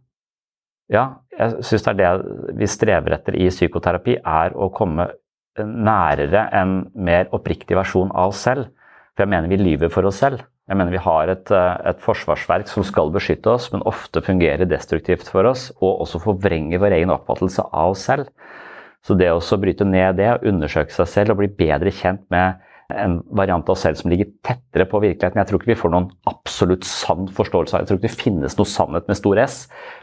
[0.92, 1.04] Ja,
[1.38, 5.08] jeg syns det er det vi strever etter i psykoterapi, er å komme
[5.58, 8.68] nærere en mer oppriktig versjon av oss selv.
[9.14, 10.42] For jeg mener vi lyver for oss selv.
[10.68, 15.28] Jeg mener vi har et, et, forsvarsverk som skal beskytte oss, men ofte fungerer destruktivt
[15.28, 18.30] for oss, og også forvrenger vår egen oppfattelse av oss selv.
[19.04, 22.62] Så det å bryte ned det, undersøke seg selv og bli bedre kjent med
[22.92, 25.40] en variant av oss selv som ligger tettere på virkeligheten.
[25.40, 28.56] Jeg tror ikke vi får noen absolutt sann forståelse av Jeg tror ikke det finnes
[28.58, 29.58] noe sannhet med stor S,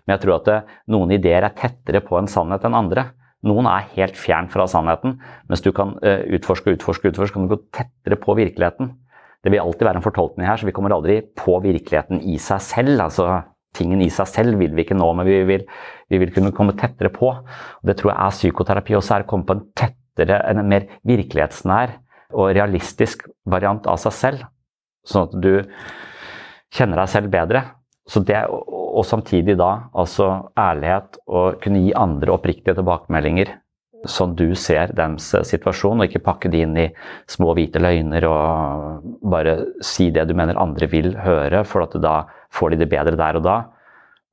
[0.06, 0.60] men jeg tror at det,
[0.94, 3.12] noen ideer er tettere på en sannhet enn andre.
[3.48, 5.18] Noen er helt fjern fra sannheten,
[5.50, 8.94] mens du kan uh, utforske, utforske, utforske, kan du gå tettere på virkeligheten.
[9.42, 12.62] Det vil alltid være en fortolkning her, så vi kommer aldri på virkeligheten i seg
[12.62, 13.02] selv.
[13.02, 13.42] altså
[13.82, 15.65] Tingen i seg selv vil vi ikke nå, men vi vil,
[16.12, 17.34] vi vil kunne komme tettere på.
[17.34, 20.88] Og det tror jeg er psykoterapi også, er å komme på en tettere, en mer
[21.10, 21.98] virkelighetsnær
[22.38, 24.48] og realistisk variant av seg selv.
[25.08, 25.54] Sånn at du
[26.72, 27.65] kjenner deg selv bedre.
[28.12, 30.28] Det, og samtidig da altså
[30.60, 33.54] ærlighet og kunne gi andre oppriktige tilbakemeldinger
[34.10, 36.88] sånn du ser deres situasjon, og ikke pakke de inn i
[37.30, 42.15] små hvite løgner og bare si det du mener andre vil høre, for at da
[42.52, 43.58] får de det bedre der og da.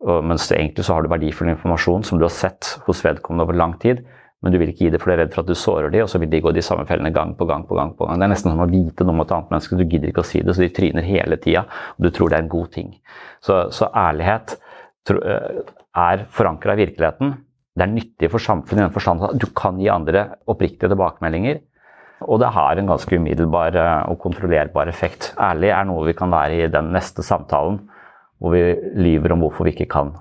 [0.07, 3.59] Og, mens egentlig så har du verdifull informasjon som du har sett hos vedkommende over
[3.59, 4.05] lang tid,
[4.43, 6.05] men du vil ikke gi det for du er redd for at du sårer de,
[6.05, 7.91] og så vil de gå de samme fellene gang på gang på gang.
[7.99, 8.21] på gang.
[8.21, 10.29] Det er nesten som å vite noe om et annet menneske, du gidder ikke å
[10.29, 11.65] si det, så de tryner hele tida,
[11.97, 12.95] og du tror det er en god ting.
[13.43, 14.55] Så, så ærlighet
[15.09, 15.19] tro,
[15.99, 17.35] er forankra i virkeligheten.
[17.79, 21.61] Det er nyttig for samfunnet i den forstand at du kan gi andre oppriktige tilbakemeldinger.
[22.27, 25.33] Og det har en ganske umiddelbar eh, og kontrollerbar effekt.
[25.39, 27.79] Ærlig er noe vi kan være i den neste samtalen,
[28.39, 28.63] hvor vi
[28.99, 30.15] lyver om hvorfor vi ikke kan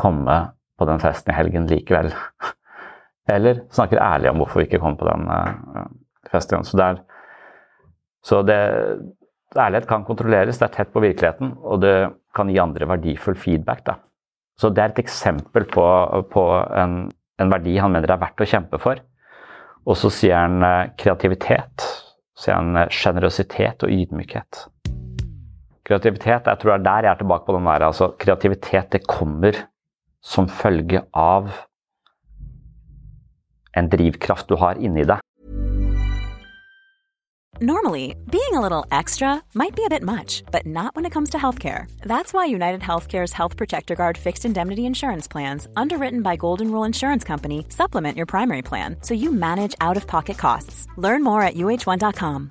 [0.00, 0.36] komme
[0.80, 2.12] på den festen i helgen likevel.
[3.34, 5.88] Eller snakker ærlig om hvorfor vi ikke kom på den uh,
[6.30, 6.64] festen.
[6.66, 7.02] Så, der,
[8.24, 8.58] så det,
[9.56, 11.94] ærlighet kan kontrolleres, det er tett på virkeligheten, og det
[12.36, 13.84] kan gi andre verdifull feedback.
[13.86, 13.98] Da.
[14.60, 15.84] Så det er et eksempel på,
[16.32, 16.44] på
[16.80, 17.00] en,
[17.40, 19.04] en, verdi han mener det er verdt å kjempe for.
[19.88, 21.86] Og så sier han uh, kreativitet.
[22.34, 24.64] Så sier han sjenerøsitet uh, og ydmykhet.
[25.90, 27.82] Kreativitet, jeg tror det er der jeg er tilbake på den der.
[27.82, 29.56] Altså, kreativitet det kommer
[30.22, 31.50] som følge av
[33.74, 35.18] en drivkraft du har inni deg.
[37.62, 41.30] Normally, being a little extra might be a bit much, but not when it comes
[41.30, 41.90] to healthcare.
[42.02, 46.84] That's why United Healthcare's Health Protector Guard fixed indemnity insurance plans, underwritten by Golden Rule
[46.84, 50.86] Insurance Company, supplement your primary plan so you manage out of pocket costs.
[50.96, 52.50] Learn more at uh1.com.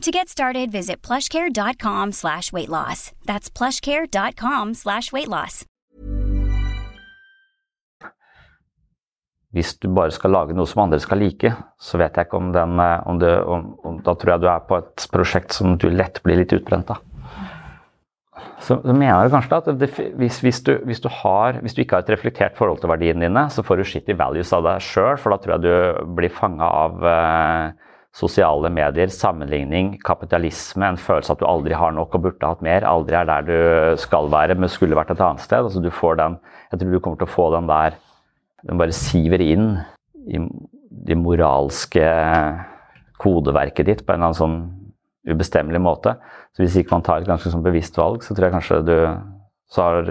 [0.00, 3.12] To get started, visit plushcare.com slash weight loss.
[3.26, 5.66] That's plushcare.com slash weight loss.
[9.52, 12.48] Hvis du bare skal lage noe som andre skal like, så vet jeg ikke om
[12.54, 15.76] den eh, om du, om, om, Da tror jeg du er på et prosjekt som
[15.76, 17.04] du lett blir litt utbrent av.
[18.62, 21.82] Så, så mener jeg kanskje at det, hvis, hvis, du, hvis, du har, hvis, du,
[21.84, 24.80] ikke har et reflektert forhold til verdiene dine, så får du shitty values av deg
[24.86, 30.98] sjøl, for da tror jeg du blir fanga av eh, sosiale medier, sammenligning, kapitalisme, en
[30.98, 34.30] følelse at du aldri har nok og burde hatt mer, aldri er der du skal
[34.32, 35.62] være, men skulle vært et annet sted.
[35.62, 36.38] Altså, du får den,
[36.72, 37.98] jeg tror du kommer til å få den der
[38.60, 39.70] Den bare siver inn
[40.28, 40.36] i
[41.08, 42.02] det moralske
[43.16, 44.58] kodeverket ditt på en eller annen sånn
[45.32, 46.12] ubestemmelig måte.
[46.52, 48.94] Så hvis ikke man tar et ganske sånn bevisst valg, så tror jeg kanskje du
[49.70, 50.10] så har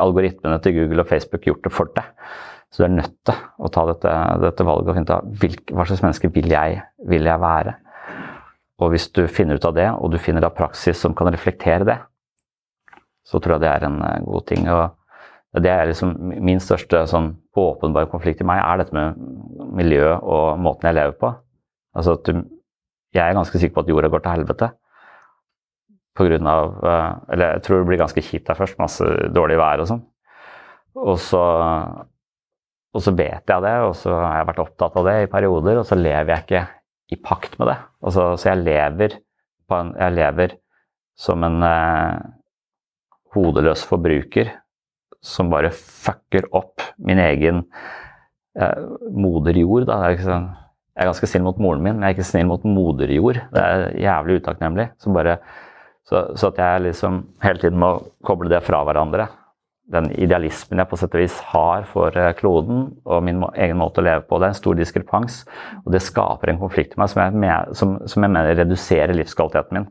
[0.00, 2.08] algoritmene til Google og Facebook gjort det for deg.
[2.70, 4.10] Så du er nødt til å ta dette,
[4.44, 6.78] dette valget og finne ut av hva slags menneske vil jeg,
[7.10, 7.74] vil jeg være.
[8.80, 11.86] Og hvis du finner ut av det, og du finner da praksis som kan reflektere
[11.88, 11.98] det,
[13.26, 14.68] så tror jeg det er en eh, god ting.
[14.70, 19.18] Og det er liksom min største sånn åpenbare konflikt i meg, er dette med
[19.76, 21.32] miljø og måten jeg lever på.
[21.98, 22.44] Altså at du,
[23.16, 24.70] jeg er ganske sikker på at jorda går til helvete.
[26.16, 28.78] På grunn av eh, Eller jeg tror det blir ganske kjipt der først.
[28.80, 30.06] Masse dårlig vær og sånn.
[31.00, 31.42] Og så
[32.90, 35.78] og så vet jeg det, og så har jeg vært opptatt av det i perioder,
[35.78, 36.62] og så lever jeg ikke
[37.14, 37.78] i pakt med det.
[38.02, 39.16] Altså, så jeg lever,
[39.76, 40.56] en, jeg lever
[41.20, 42.18] som en eh,
[43.36, 44.50] hodeløs forbruker
[45.22, 47.62] som bare fucker opp min egen
[48.58, 49.86] eh, moder jord.
[49.90, 50.00] Da.
[50.18, 50.48] Sånn,
[50.96, 53.38] jeg er ganske snill mot moren min, men jeg er ikke snill mot moder jord.
[53.54, 54.90] Det er jævlig utakknemlig.
[54.98, 55.38] Så, bare,
[56.08, 57.94] så, så at jeg liksom hele tiden må
[58.26, 59.30] koble det fra hverandre
[59.90, 64.02] den idealismen jeg på sett og vis har for eh, kloden og min egen måte
[64.02, 64.38] å leve på.
[64.38, 65.40] Det er en stor diskrepans,
[65.82, 69.80] og det skaper en konflikt i meg som jeg, som, som jeg mener reduserer livskvaliteten
[69.80, 69.88] min.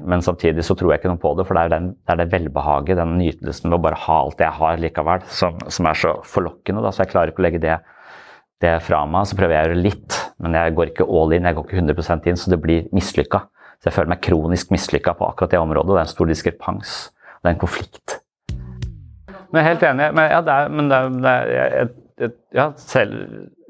[0.00, 2.20] Men samtidig så tror jeg ikke noe på det, for det er, den, det, er
[2.22, 5.88] det velbehaget, den nytelsen ved å bare ha alt det jeg har likevel, som, som
[5.90, 6.84] er så forlokkende.
[6.84, 6.94] Da.
[6.94, 7.76] Så jeg klarer ikke å legge det,
[8.64, 9.28] det fra meg.
[9.28, 11.82] Så prøver jeg å gjøre litt, men jeg går ikke all in, jeg går ikke
[11.82, 13.44] 100% inn, så det blir mislykka.
[13.82, 15.90] Så jeg føler meg kronisk mislykka på akkurat det området.
[15.90, 16.98] og Det er en stor diskrepans.
[17.42, 18.21] Det er en konflikt.
[19.52, 20.12] Men helt enig.
[20.16, 21.90] Men, ja, det er, men det er, det er,
[22.22, 23.18] jeg, ja, selv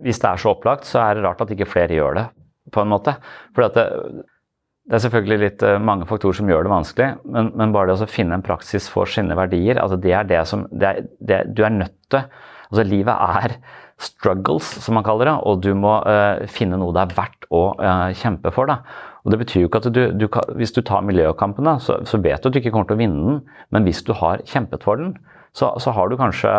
[0.03, 2.27] hvis det er så opplagt, så er det rart at ikke flere gjør det,
[2.75, 3.15] på en måte.
[3.55, 7.75] For det, det, er selvfølgelig litt uh, mange faktorer som gjør det vanskelig, men, men
[7.75, 10.97] bare det å finne en praksis for sine verdier, altså det er det som det
[10.97, 12.25] er, Du er nødt til
[12.73, 13.59] Altså livet er
[14.01, 17.61] struggles, som man kaller det, og du må uh, finne noe det er verdt å
[17.77, 18.71] uh, kjempe for.
[18.71, 18.81] Da.
[19.23, 20.25] Og Det betyr jo ikke at du, du
[20.57, 23.03] Hvis du tar miljøkampen, da, så, så vet du at du ikke kommer til å
[23.03, 25.13] vinne den, men hvis du har kjempet for den,
[25.53, 26.51] så, så, har du kanskje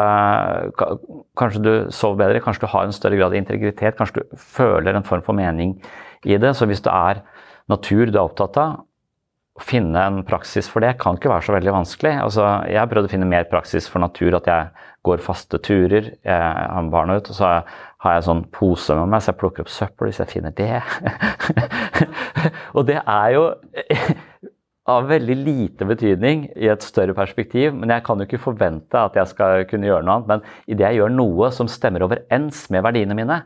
[1.39, 4.93] Kanskje du sover bedre, kanskje du har en større grad av integritet, kanskje du føler
[4.93, 5.79] en form for mening
[6.23, 6.53] i det.
[6.57, 7.23] Så hvis det er
[7.71, 8.83] natur du er opptatt av,
[9.53, 12.13] å finne en praksis for det kan ikke være så veldig vanskelig.
[12.23, 16.09] Altså, jeg har prøvd å finne mer praksis for natur, at jeg går faste turer.
[16.25, 17.51] Jeg har barna ut, og så
[18.03, 20.55] har jeg en sånn pose med meg, så jeg plukker opp søppel hvis jeg finner
[20.57, 20.81] det.
[22.75, 23.45] og det er jo
[24.89, 27.71] av veldig lite betydning i et større perspektiv.
[27.75, 30.31] Men jeg kan jo ikke forvente at jeg skal kunne gjøre noe annet.
[30.31, 33.39] Men idet jeg gjør noe som stemmer overens med verdiene mine,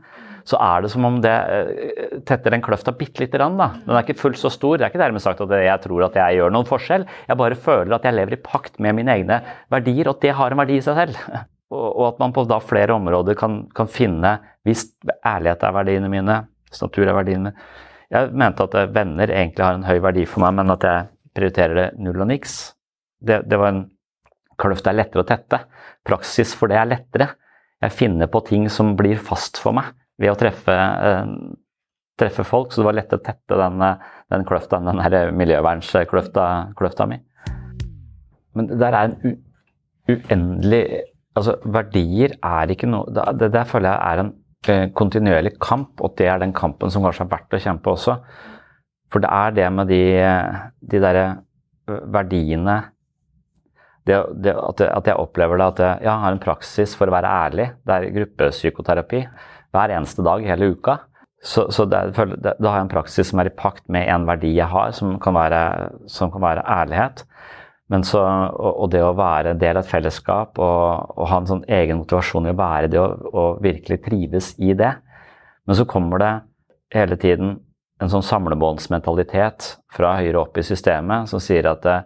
[0.47, 3.57] så er det som om det eh, tetter den kløfta bitte lite grann.
[3.59, 4.77] Den er ikke fullt så stor.
[4.77, 7.03] Det er ikke dermed sagt at jeg tror at jeg gjør noen forskjell.
[7.27, 9.41] Jeg bare føler at jeg lever i pakt med mine egne
[9.73, 11.21] verdier, og at det har en verdi i seg selv.
[11.67, 14.85] Og at man på da flere områder kan, kan finne Hvis
[15.27, 16.37] ærlighet er verdiene mine,
[16.69, 17.65] hvis natur er verdiene mine
[18.07, 21.77] Jeg mente at venner egentlig har en høy verdi for meg, men at jeg prioriterer
[21.77, 22.57] det null og niks.
[23.21, 23.85] Det, det var en
[24.57, 25.61] kløft er lettere å tette.
[26.07, 27.29] Praksis for det er lettere.
[27.83, 31.33] Jeg finner på ting som blir fast for meg ved å treffe, eh,
[32.17, 33.83] treffe folk, så det var lett å tette den,
[34.33, 37.19] den kløfta, den her miljøvernskløfta mi.
[38.57, 39.37] Men der er en
[40.09, 40.81] uendelig
[41.37, 44.29] Altså, verdier er ikke noe det der føler jeg er en
[44.73, 48.15] eh, kontinuerlig kamp, og det er den kampen som kanskje er verdt å kjempe også.
[49.13, 50.03] For det er det med de,
[50.91, 51.25] de derre
[51.87, 52.77] verdiene
[54.07, 57.31] det, det, at, jeg opplever det at jeg, jeg, har en praksis for å være
[57.43, 57.67] ærlig.
[57.83, 59.21] Det er gruppepsykoterapi
[59.75, 60.97] hver eneste dag hele uka.
[61.43, 64.69] Så, så da har jeg en praksis som er i pakt med en verdi jeg
[64.71, 65.59] har, som kan være,
[66.09, 67.25] som kan være ærlighet.
[68.03, 71.67] Så, og, og, det å være del av et fellesskap og, og, ha en sånn
[71.71, 74.91] egen motivasjon i å være det og, og virkelig trives i det.
[75.67, 76.33] Men så kommer det
[76.95, 77.55] hele tiden
[78.03, 82.05] en sånn samlebåndsmentalitet fra høyere opp i systemet som sier at eh,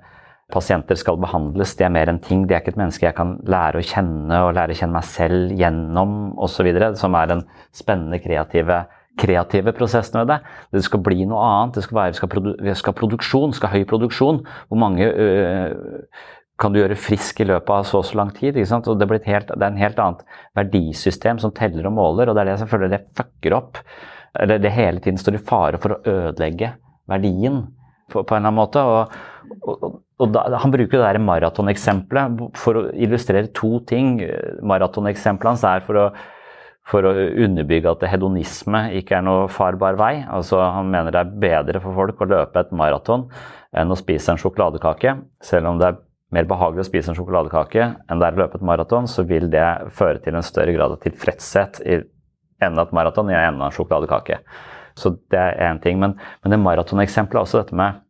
[0.52, 2.46] pasienter skal behandles, det er mer enn ting.
[2.48, 5.08] Det er ikke et menneske jeg kan lære å kjenne og lære å kjenne meg
[5.08, 6.68] selv gjennom osv.
[7.00, 8.82] Som er den spennende, kreative,
[9.20, 10.40] kreative prosessen ved det.
[10.76, 11.80] Det skal bli noe annet.
[11.80, 14.44] Det skal, være, skal, produ skal produksjon, skal høy produksjon.
[14.68, 16.00] Hvor mange øh,
[16.62, 18.60] kan du gjøre frisk i løpet av så og så lang tid?
[18.60, 20.26] Og det, helt, det er en helt annet
[20.60, 23.80] verdisystem som teller og måler, og det er det som føler det fucker opp
[24.40, 26.74] eller det hele tiden står i fare for å ødelegge
[27.12, 27.64] verdien
[28.12, 28.84] på, på en eller annen måte.
[28.84, 29.16] Og,
[29.62, 34.20] og, og da, han bruker det maratoneksempelet for å illustrere to ting.
[34.68, 36.06] Maratoneksempelet hans er for å,
[36.88, 37.16] for å
[37.46, 40.14] underbygge at hedonisme ikke er noe farbar vei.
[40.28, 43.28] Altså, han mener det er bedre for folk å løpe et maraton
[43.78, 45.18] enn å spise en sjokoladekake.
[45.44, 46.00] Selv om det er
[46.32, 49.50] mer behagelig å spise en sjokoladekake enn det er å løpe et maraton, så vil
[49.52, 52.02] det føre til en større grad av tilfredshet i
[52.66, 54.42] enda et maraton jeg enda en sjokoladekake.
[54.98, 56.00] Så det er én ting.
[56.02, 58.02] Men, men det maratoneksempelet er også dette med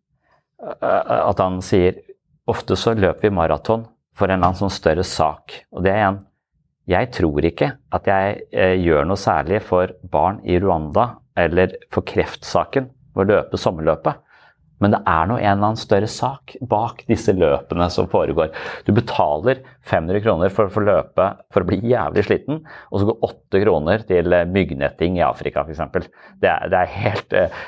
[0.61, 2.01] at han sier
[2.49, 3.85] ofte så løper vi maraton
[4.17, 5.55] for en eller annen sånn større sak.
[5.73, 6.19] Og det er igjen
[6.89, 11.05] Jeg tror ikke at jeg eh, gjør noe særlig for barn i Rwanda
[11.37, 14.17] eller for kreftsaken ved å løpe sommerløpet.
[14.81, 18.49] Men det er nå en eller annen større sak bak disse løpene som foregår.
[18.87, 23.07] Du betaler 500 kroner for å få løpe for å bli jævlig sliten, og så
[23.09, 26.09] går 8 kroner til eh, myggnetting i Afrika f.eks.
[26.41, 27.61] Det, det er helt uh,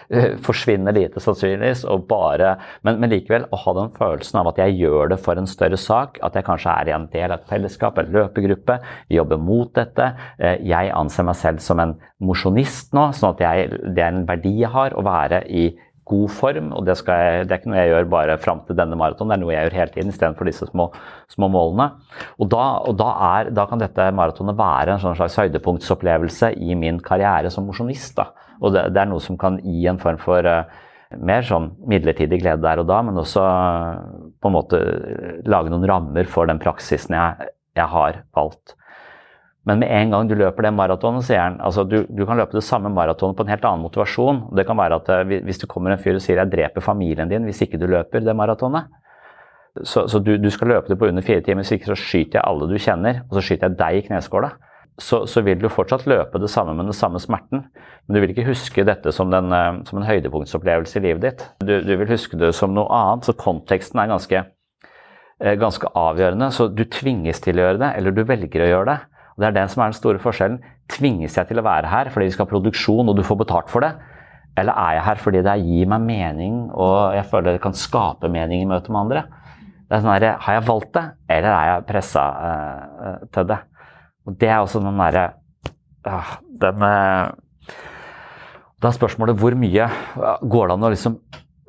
[0.45, 2.55] Forsvinner lite sannsynligvis, og bare
[2.85, 5.79] men, men, likevel å ha den følelsen av at jeg gjør det for en større
[5.79, 8.79] sak, at jeg kanskje er i en del av et fellesskap, en løpegruppe,
[9.13, 10.11] jobber mot dette.
[10.41, 14.27] Uh, jeg anser meg selv som en mosjonist nå, sånn at jeg, det er en
[14.29, 15.71] verdi jeg har å være i
[16.09, 16.71] god form.
[16.75, 19.37] og det, jeg, det, er ikke noe jeg gjør bare fram til denne maratonen, det
[19.37, 20.89] er noe jeg gjør hele tiden istedenfor disse små,
[21.31, 21.89] små, målene.
[22.37, 26.77] Og, da, og da, er, da, kan dette maratonet være en sånn slags høydepunktsopplevelse i
[26.79, 28.19] min karriere som mosjonist.
[28.61, 30.67] Og det, det, er noe som kan gi en form for uh,
[31.23, 34.83] mer sånn midlertidig glede der og da, men også uh, på en måte
[35.49, 38.75] lage noen rammer for den praksisen jeg, jeg har valgt.
[39.63, 42.57] Men med en gang du løper det maratonet, sier han altså du, du kan løpe
[42.57, 44.41] det samme maratonet på en helt annen motivasjon.
[44.57, 47.31] Det kan være at eh, hvis det kommer en fyr og sier 'jeg dreper familien
[47.31, 48.91] din' hvis ikke du løper det maratonet.
[49.81, 52.37] Så, så du, du, skal løpe det på under fire timer, hvis ikke så skyter
[52.37, 54.51] jeg alle du kjenner, og så skyter jeg deg i kneskåla.
[55.01, 57.63] Så, så, vil du fortsatt løpe det samme med den samme smerten,
[58.05, 61.47] men du vil ikke huske dette som, den, eh, som en høydepunktsopplevelse i livet ditt.
[61.65, 64.43] Du, du, vil huske det som noe annet, så konteksten er ganske,
[65.41, 66.51] eh, ganske avgjørende.
[66.53, 68.99] Så du tvinges til å gjøre det, eller du velger å gjøre det.
[69.33, 70.59] Og Det er den som er den store forskjellen.
[70.93, 73.71] Tvinges jeg til å være her fordi vi skal ha produksjon og du får betalt
[73.73, 73.93] for det?
[74.59, 78.29] Eller er jeg her fordi det gir meg mening og jeg føler det kan skape
[78.29, 79.23] mening i møte med andre?
[79.87, 83.59] Det er sånn der, Har jeg valgt det, eller er jeg pressa uh, til det?
[84.25, 85.25] Og Det er også den derre
[86.07, 87.73] uh, den, uh,
[88.81, 89.89] Da er spørsmålet hvor mye
[90.41, 91.17] går det an å liksom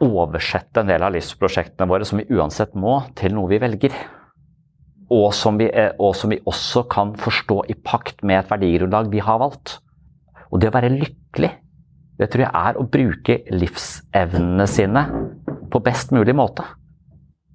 [0.04, 3.94] oversette en del av livsprosjektene våre, som vi uansett må, til noe vi velger?
[5.12, 5.68] Og som, vi,
[6.00, 9.78] og som vi også kan forstå i pakt med et verdigrunnlag vi har valgt.
[10.50, 11.50] Og det å være lykkelig,
[12.20, 15.02] det tror jeg er å bruke livsevnene sine
[15.70, 16.66] på best mulig måte.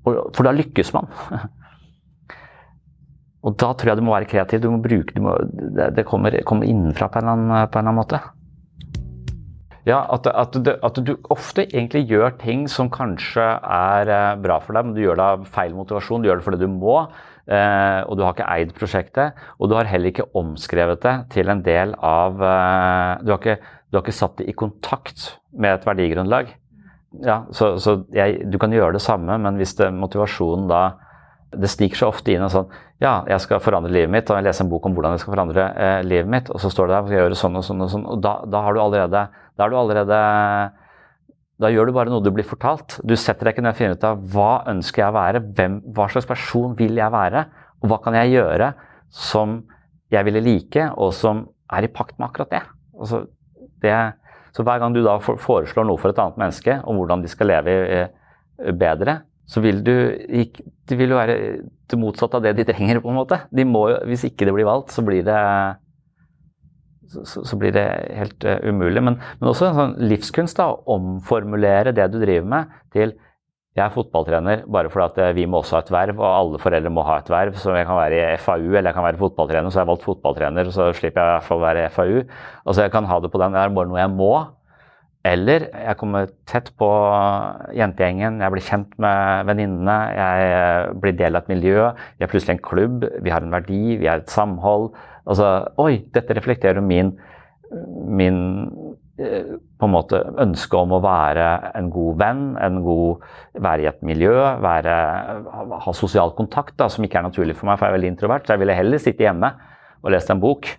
[0.04, 1.10] For da lykkes man.
[3.48, 4.60] Og da tror jeg du må være kreativ.
[4.64, 5.38] Du må bruke, du må,
[5.96, 8.20] det kommer, kommer innenfra på en, annen, på en, eller annen, måte.
[9.88, 14.60] Ja, at, at, du, at, du, ofte egentlig gjør ting som kanskje er eh, bra
[14.62, 16.22] for deg, men du gjør det av feil motivasjon.
[16.22, 16.98] Du gjør det fordi du må.
[17.50, 19.38] Eh, og du har ikke eid prosjektet.
[19.58, 23.58] Og du har heller ikke omskrevet det til en del av eh, du, har ikke,
[23.90, 26.54] du, har ikke, satt det i kontakt med et verdigrunnlag.
[27.26, 30.82] Ja, så, så jeg, du kan gjøre det samme, men hvis det, motivasjonen da
[31.50, 32.68] Det stikker så ofte inn en sånn
[33.02, 35.34] Ja, jeg skal forandre livet mitt, og jeg leser en bok om hvordan jeg skal
[35.34, 37.82] forandre eh, livet mitt, og så står det der, skal jeg gjøre sånn og sånn
[37.82, 39.24] og sånn, og da, da har du allerede
[39.60, 40.20] da har du allerede
[41.60, 43.00] da gjør du bare noe du blir fortalt.
[43.04, 45.82] Du setter deg ikke ned og finner ut av hva ønsker jeg å være, hvem,
[45.96, 47.44] hva slags person vil jeg være,
[47.84, 48.72] og hva kan jeg gjøre
[49.12, 49.60] som
[50.14, 51.44] jeg ville like, og som
[51.76, 52.64] er i pakt med akkurat det.
[53.00, 53.26] Altså,
[53.84, 53.98] det
[54.56, 57.52] så hver gang du da foreslår noe for et annet menneske om hvordan de skal
[57.52, 59.94] leve eh, bedre, så vil du
[60.90, 61.36] Det vil jo være
[61.90, 63.38] det motsatte av det de trenger, på en måte.
[63.54, 65.38] De må, hvis ikke det blir valgt, så blir det
[67.10, 67.86] så, så, blir det
[68.18, 69.02] helt uh, umulig.
[69.06, 73.16] Men, men, også en sånn livskunst da, å omformulere det du driver med, til
[73.78, 76.60] jeg er fotballtrener bare fordi at eh, vi må også ha et verv, og alle
[76.62, 77.58] foreldre må ha et verv.
[77.62, 80.08] Så jeg kan være i FAU eller jeg kan være fotballtrener, så jeg har valgt
[80.08, 82.16] fotballtrener, så slipper jeg i hvert fall å være i FAU.
[82.66, 84.34] Altså jeg kan ha det på den, det er bare noe jeg må.
[85.30, 86.88] Eller jeg kommer tett på
[87.76, 91.90] jentegjengen, jeg blir kjent med venninnene, jeg eh, blir del av et miljø.
[92.18, 94.94] Vi er plutselig en klubb, vi har en verdi, vi har et samhold.
[95.30, 95.50] Altså,
[95.82, 97.12] Oi, dette reflekterer min,
[98.10, 98.40] min
[99.22, 103.26] eh, på en måte ønske om å være en god venn, en god,
[103.62, 104.96] være i et miljø, være,
[105.86, 108.48] ha sosial kontakt, da, som ikke er naturlig for meg, for jeg er veldig introvert.
[108.48, 109.54] Så jeg ville heller sitte hjemme
[110.02, 110.72] og lest en bok.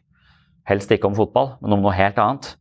[0.68, 2.54] Helst ikke om fotball, men om noe helt annet.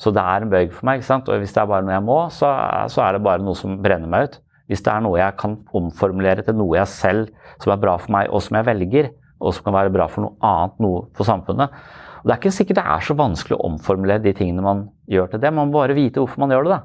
[0.00, 1.00] Så det er en bøyg for meg.
[1.00, 1.28] ikke sant?
[1.30, 2.50] Og hvis det er bare noe jeg må, så,
[2.90, 4.40] så er det bare noe som brenner meg ut.
[4.70, 7.28] Hvis det er noe jeg kan omformulere til noe jeg selv
[7.62, 9.10] som er bra for meg, og som jeg velger,
[9.40, 11.74] og som kan være bra for noe annet, noe for samfunnet.
[12.22, 15.34] Og Det er ikke sikkert det er så vanskelig å omformulere de tingene man gjør
[15.34, 15.52] til det.
[15.52, 16.78] Man må bare vite hvorfor man gjør det.
[16.78, 16.80] da.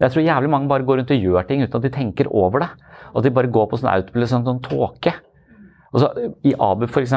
[0.00, 2.64] Jeg tror jævlig mange bare går rundt og gjør ting uten at de tenker over
[2.64, 2.70] det.
[3.12, 5.12] Og at de bare går på sånn autopilot, sånn, sånn tåke.
[6.48, 7.12] I ABU f.eks.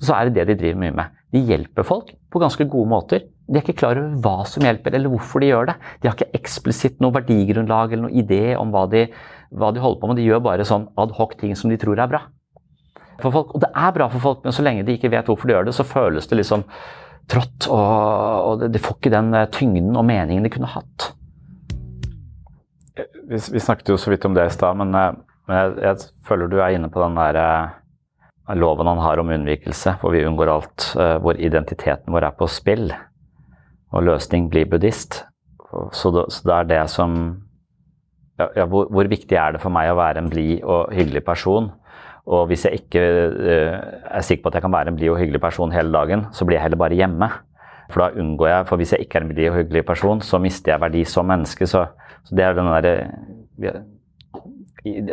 [0.00, 1.14] så er det det de driver mye med.
[1.30, 3.22] De hjelper folk på ganske gode måter.
[3.46, 5.76] De er ikke klar over hva som hjelper, eller hvorfor de gjør det.
[6.02, 9.06] De har ikke eksplisitt noe verdigrunnlag eller noen idé om hva de,
[9.54, 10.20] hva de holder på med.
[10.20, 12.26] De gjør bare sånn adhoc ting som de tror er bra
[13.22, 13.54] for folk.
[13.54, 15.68] Og det er bra for folk, men så lenge de ikke vet hvorfor de gjør
[15.68, 16.64] det, så føles det liksom
[17.30, 17.68] trått.
[17.70, 21.10] Og, og de får ikke den eh, tyngden og meningen de kunne hatt.
[23.30, 25.12] Vi, vi snakket jo så vidt om det i stad, men, eh,
[25.48, 29.30] men jeg, jeg, føler du er inne på den der uh, loven han har om
[29.30, 30.86] unnvikelse, hvor vi unngår alt,
[31.22, 32.88] hvor identiteten vår er på spill.
[33.94, 35.20] Og løsning blir buddhist.
[35.94, 37.14] Så det, så det er det som
[38.40, 41.70] ja, hvor, hvor, viktig er det for meg å være en blid og hyggelig person?
[42.30, 43.04] Og hvis jeg ikke
[43.34, 43.76] uh,
[44.16, 46.46] er sikker på at jeg kan være en blid og hyggelig person hele dagen, så
[46.46, 47.30] blir jeg heller bare hjemme.
[47.90, 50.38] For da unngår jeg, for hvis jeg ikke er en blid og hyggelig person, så
[50.38, 51.66] mister jeg verdi som menneske.
[51.66, 51.86] Så,
[52.24, 52.94] så det er den derre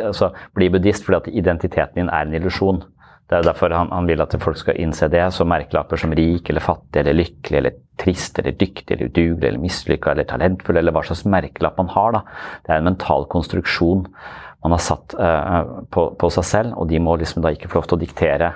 [0.06, 2.80] altså, Bli buddhist fordi at identiteten din er en illusjon.
[3.28, 6.48] Det er derfor han, han, vil at folk skal innse det Så merkelapper som rik
[6.48, 10.94] eller fattig eller lykkelig eller trist eller dyktig eller udugelig eller mislykka eller talentfull eller
[10.94, 12.14] hva slags merkelapp man har.
[12.14, 12.22] Da.
[12.64, 14.06] Det er en mental konstruksjon
[14.64, 17.80] man har satt uh, på, på, seg selv, og de må liksom da ikke få
[17.80, 18.52] lov til å diktere,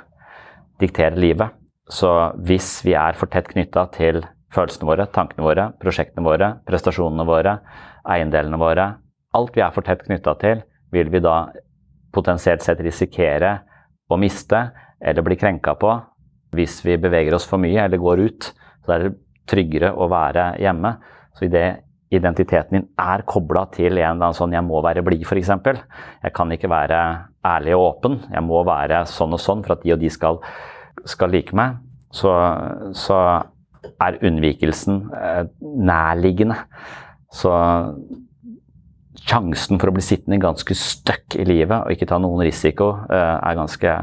[0.83, 1.55] diktere livet.
[1.91, 2.11] Så
[2.47, 4.23] hvis vi er for tett knytta til
[4.53, 7.57] følelsene våre, tankene våre, prosjektene våre, prestasjonene våre,
[8.09, 8.89] eiendelene våre
[9.33, 10.59] Alt vi er for tett knytta til,
[10.93, 11.47] vil vi da
[12.13, 13.55] potensielt sett risikere
[14.13, 14.59] å miste
[15.01, 15.95] eller bli krenka på
[16.53, 18.51] Hvis vi beveger oss for mye eller går ut,
[18.85, 19.15] så er det
[19.49, 20.91] tryggere å være hjemme.
[21.33, 21.81] Så idet
[22.13, 25.49] identiteten din er kobla til en eller annen sånn 'jeg må være blid', f.eks.
[26.23, 28.21] Jeg kan ikke være ærlig og åpen.
[28.31, 30.39] Jeg må være sånn og sånn for at de og de skal,
[31.05, 31.77] skal like meg.
[32.13, 32.29] Så,
[32.93, 33.45] så
[34.01, 36.57] er unnvikelsen eh, nærliggende.
[37.33, 37.53] Så
[39.23, 43.37] sjansen for å bli sittende ganske støkk i livet og ikke ta noen risiko, eh,
[43.39, 43.95] er ganske,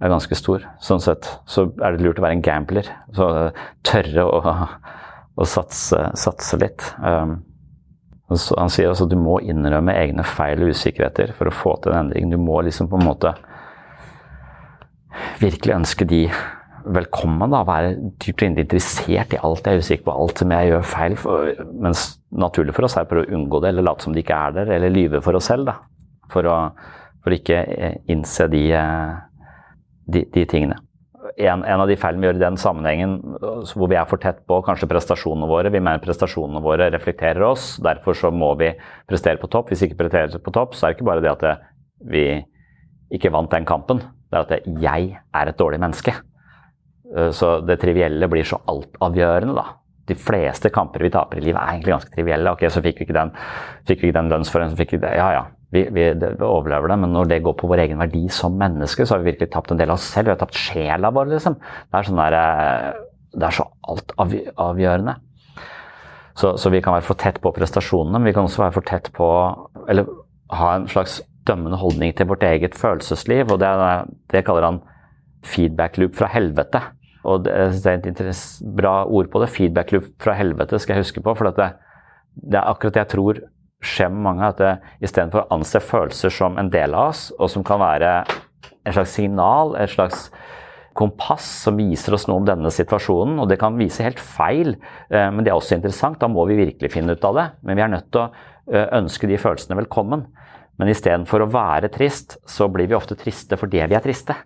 [0.00, 0.66] er ganske stor.
[0.82, 2.88] Sånn sett så er det lurt å være en gambler.
[3.14, 3.28] Så
[3.86, 4.56] tørre å,
[5.42, 6.84] å satse, satse, litt.
[7.02, 7.40] Um,
[8.32, 11.92] han sier også at du må innrømme egne feil og usikkerheter for å få til
[11.92, 12.30] en endring.
[12.32, 13.34] Du må liksom på en måte
[15.42, 16.22] virkelig ønske de
[16.82, 17.52] velkommen.
[17.52, 21.18] da, Være dypt interessert i alt jeg er usikker på, alt som jeg gjør feil.
[21.20, 21.52] For,
[21.84, 24.56] mens naturlig for oss er for å unngå det, eller late som det ikke er
[24.56, 25.68] der, eller lyve for oss selv.
[25.68, 25.76] da,
[26.32, 26.56] For å
[27.22, 29.12] for ikke eh, innse de, eh,
[30.10, 30.80] de, de tingene.
[31.40, 33.12] En, en, av de feilene vi gjør i den sammenhengen
[33.72, 35.72] hvor vi er for tett på kanskje prestasjonene våre.
[35.72, 38.72] Vi mener prestasjonene våre reflekterer oss, derfor så må vi
[39.08, 39.72] prestere på topp.
[39.72, 41.54] Hvis vi ikke presterer på topp, så er det ikke bare det at det,
[42.12, 42.26] vi
[43.16, 44.02] ikke vant den kampen.
[44.02, 46.14] Det er at det, jeg er et dårlig menneske.
[47.16, 49.66] Eh, så det trivielle blir så altavgjørende, da.
[50.08, 52.52] De fleste kamper vi taper i livet er egentlig ganske trivielle.
[52.52, 53.34] Ok, så fikk vi ikke den,
[53.86, 55.12] den lønnsføringen, så fikk vi det.
[55.16, 55.44] Ja, ja.
[55.72, 56.04] Vi, vi,
[56.44, 59.30] overlever det, men når det går på vår egen verdi som menneske, så har vi
[59.30, 60.28] virkelig tapt en del av oss selv.
[60.28, 61.56] Vi har tapt sjela vår, liksom.
[61.56, 62.88] Det er, sånn der, eh,
[63.32, 65.16] det er så altavgjørende.
[66.36, 68.88] Så, så vi kan være for tett på prestasjonene, men vi kan også være for
[68.88, 69.26] tett på
[69.92, 70.08] Eller
[70.52, 71.18] ha en slags
[71.48, 73.70] dømmende holdning til vårt eget følelsesliv, og det,
[74.32, 74.82] det kaller han
[75.42, 76.82] feedback loop fra helvete.
[77.28, 77.54] Og det,
[77.86, 78.42] er et
[78.76, 79.50] bra ord på det.
[79.54, 81.34] Feedback loop fra helvete skal jeg huske på.
[81.38, 81.72] For det,
[82.34, 83.42] det, er akkurat det jeg tror
[83.82, 84.48] skjer med mange.
[84.52, 84.62] At
[85.02, 88.14] istedenfor å anse følelser som en del av oss, og som kan være
[88.82, 90.28] en slags signal, et slags
[90.98, 93.38] kompass som viser oss noe om denne situasjonen.
[93.40, 94.76] Og det kan vise helt feil,
[95.08, 96.20] eh, men det er også interessant.
[96.20, 97.48] Da må vi virkelig finne ut av det.
[97.62, 100.26] Men vi er nødt til å eh, ønske de følelsene velkommen.
[100.80, 104.36] Men istedenfor å være trist, så blir vi ofte triste fordi vi er triste.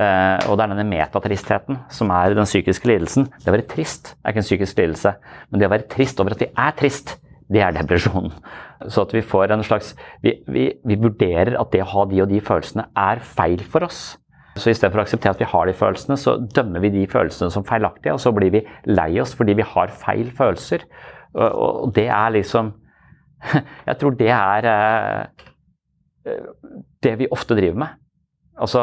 [0.00, 3.26] Uh, og det er denne metatristheten som er den psykiske lidelsen.
[3.42, 5.12] Det å være trist er ikke en psykisk lidelse,
[5.50, 7.16] men det å være trist over at vi er trist,
[7.52, 8.32] det er depresjonen.
[8.88, 9.92] Så at vi får en slags
[10.24, 13.84] vi, vi, vi vurderer at det å ha de og de følelsene er feil for
[13.84, 14.00] oss.
[14.58, 17.64] Så istedenfor å akseptere at vi har de følelsene, så dømmer vi de følelsene som
[17.66, 20.84] feilaktige, og så blir vi lei oss fordi vi har feil følelser.
[21.38, 22.72] Og, det er liksom
[23.88, 26.32] Jeg tror det er uh,
[27.04, 28.00] det vi ofte driver med.
[28.60, 28.82] Altså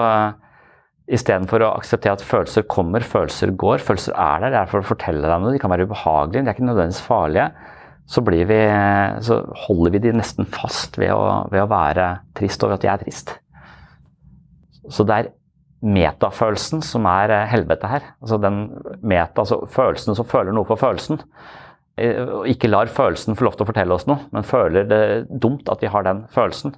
[1.08, 3.80] Istedenfor å akseptere at følelser kommer, følelser går.
[3.80, 5.54] Følelser er der, det er for å fortelle deg noe.
[5.56, 7.46] De kan være ubehagelige, de er ikke nødvendigvis farlige.
[8.08, 8.60] Så, vi,
[9.22, 12.06] så holder vi de nesten fast ved å, ved å, være
[12.38, 13.34] trist over at de er trist.
[14.88, 15.32] Så det er
[15.84, 18.06] metafølelsen som er eh, helvete her.
[18.24, 18.62] Altså den
[19.04, 21.20] meta, altså følelsen som føler noe for følelsen.
[22.00, 25.04] Eh, ikke lar følelsen få lov til å fortelle oss noe, men føler det
[25.44, 26.78] dumt at vi har den følelsen.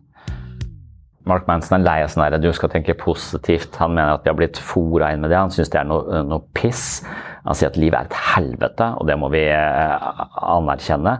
[1.29, 3.77] Mark Manson er lei av sånn du skal tenke positivt.
[3.81, 5.37] Han mener at de har blitt fora inn med det.
[5.39, 7.03] Han syns det er noe, noe, piss.
[7.45, 11.15] Han sier at livet er et helvete, og det må vi eh, anerkjenne.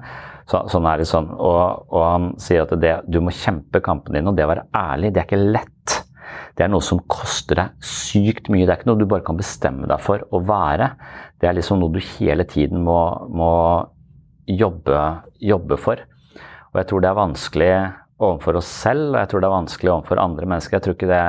[0.50, 1.30] Så, sånn er det sånn.
[1.36, 4.66] Og, og han sier at det, du må kjempe kampen din, og det å være
[4.76, 5.98] ærlig, det er ikke lett.
[6.58, 8.66] Det er noe som koster deg sykt mye.
[8.66, 10.92] Det er ikke noe du bare kan bestemme deg for å være.
[11.40, 13.00] Det er liksom noe du hele tiden må,
[13.30, 13.54] må
[14.50, 15.06] jobbe,
[15.40, 16.02] jobbe for.
[16.74, 17.74] Og jeg tror det er vanskelig
[18.20, 20.78] overfor oss selv, og jeg tror det er vanskelig overfor andre mennesker.
[20.78, 21.24] Jeg tror ikke det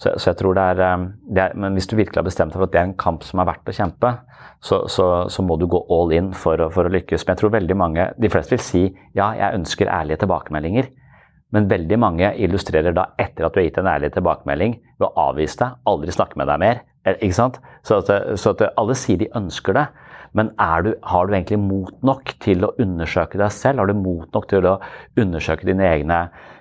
[0.00, 2.54] så, så jeg tror det er, um, det er, Men hvis du virkelig har bestemt
[2.54, 4.12] deg for at det er en kamp som er verdt å kjempe,
[4.64, 7.26] så, så, så må du gå all in for, for, å lykkes.
[7.26, 8.82] Men jeg tror veldig mange, de fleste vil si
[9.16, 10.88] ja, jeg ønsker ærlige tilbakemeldinger.
[11.52, 15.26] Men veldig mange illustrerer da etter at du har gitt en ærlig tilbakemelding, ved å
[15.28, 16.82] avvise deg, aldri snakke med deg mer.
[17.04, 17.60] Eh, ikke sant?
[17.84, 19.84] Så, at, så at alle sier de ønsker det.
[20.36, 20.52] Men
[20.84, 23.82] du, har du egentlig mot nok til å undersøke deg selv?
[23.82, 24.78] Har du mot nok til å
[25.18, 26.20] undersøke dine egne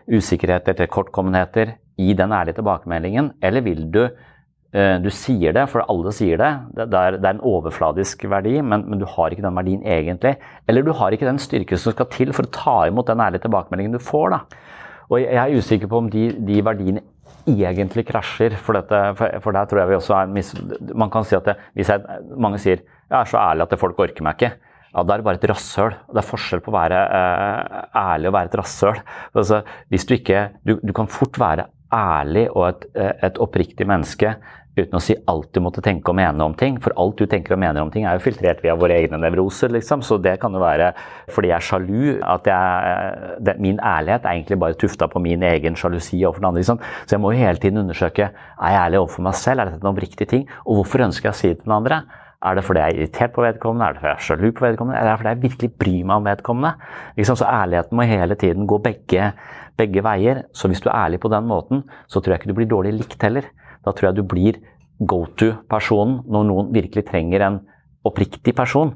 [0.09, 3.35] usikkerheter, til kortkommenheter i den ærlige tilbakemeldingen?
[3.45, 6.51] Eller vil du eh, du sier det, for alle sier det.
[6.79, 10.35] Det er, en overfladisk verdi, men, men, du har ikke den verdien egentlig.
[10.67, 13.45] Eller du har ikke den styrken som skal til for å ta imot den ærlige
[13.45, 14.33] tilbakemeldingen du får.
[14.33, 14.65] Da.
[15.09, 17.05] Og jeg er usikker på om de, de verdiene
[17.49, 18.55] egentlig krasjer.
[18.57, 20.53] For, dette, for, for, der tror jeg vi også er mis...
[20.93, 23.99] Man kan si at det, hvis jeg, mange sier jeg er så ærlig at folk
[24.05, 24.51] orker meg ikke.
[24.89, 25.95] Ja, Da er det bare et rasshøl.
[26.09, 29.01] Det er forskjell på å være eh, ærlig og være et rasshøl.
[29.37, 33.85] Altså, hvis du ikke du, du, kan fort være ærlig og et, eh, et oppriktig
[33.89, 34.33] menneske
[34.79, 36.77] uten å si alt du måtte tenke og mene om ting.
[36.81, 39.73] For alt du tenker og mener om ting er jo filtrert via våre egne nevroser,
[39.75, 40.03] liksom.
[40.05, 40.91] Så det kan jo være
[41.33, 45.43] fordi jeg er sjalu, at jeg, det, min ærlighet er egentlig bare tufta på min
[45.51, 46.63] egen sjalusi overfor den andre.
[46.63, 46.81] Liksom.
[47.05, 49.83] Så jeg må jo hele tiden undersøke er jeg ærlig overfor meg selv, er dette
[49.83, 52.03] en oppriktig ting, og hvorfor ønsker jeg å si det til den andre?
[52.39, 54.63] Er det fordi jeg er irritert på vedkommende, er det fordi jeg er sjalu på
[54.63, 56.91] vedkommende, er det fordi jeg virkelig bryr meg om vedkommende?
[57.17, 59.31] Liksom, så ærligheten må hele tiden gå begge,
[59.77, 60.43] begge veier.
[60.55, 62.93] Så hvis du er ærlig på den måten, så tror jeg ikke du blir dårlig
[62.95, 63.49] likt heller.
[63.83, 64.61] Da tror jeg du blir
[64.99, 67.59] go to-personen når noen virkelig trenger en
[68.07, 68.95] oppriktig person.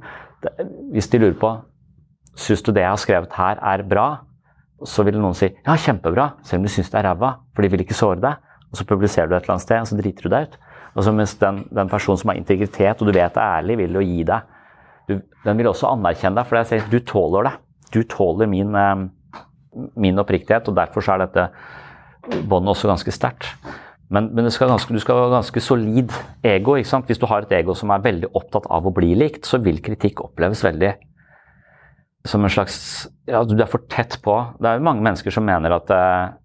[0.96, 1.52] Hvis de lurer på
[2.40, 4.08] syns du det jeg har skrevet her er bra,
[4.88, 7.72] så vil noen si ja, kjempebra, selv om de syns det er ræva, for de
[7.72, 8.52] vil ikke såre deg.
[8.72, 10.56] Og så publiserer du et eller annet sted, og så driter du deg ut.
[10.94, 14.04] Altså Mens den, den personen som har integritet, og du vet er ærlig, vil jo
[14.06, 14.50] gi deg
[15.10, 17.54] du, Den vil også anerkjenne deg, for jeg sier du tåler det.
[17.94, 19.08] Du tåler min, eh,
[20.00, 21.48] min oppriktighet, og derfor så er dette
[22.48, 23.50] båndet også ganske sterkt.
[24.14, 26.14] Men, men skal ganske, du skal ha ganske solid
[26.46, 26.78] ego.
[26.78, 27.10] ikke sant?
[27.10, 29.82] Hvis du har et ego som er veldig opptatt av å bli likt, så vil
[29.84, 30.94] kritikk oppleves veldig
[32.24, 34.36] som en slags Ja, du er for tett på.
[34.60, 36.36] Det er jo mange mennesker som mener at uh,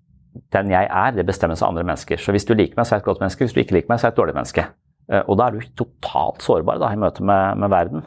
[0.55, 2.20] den jeg er, det bestemmes av andre mennesker.
[2.20, 3.47] Så hvis du liker meg, så er jeg et godt menneske.
[3.47, 4.64] Hvis du ikke liker meg, så er jeg et dårlig menneske.
[5.09, 8.07] Uh, og da er du totalt sårbar da, i møte med, med verden.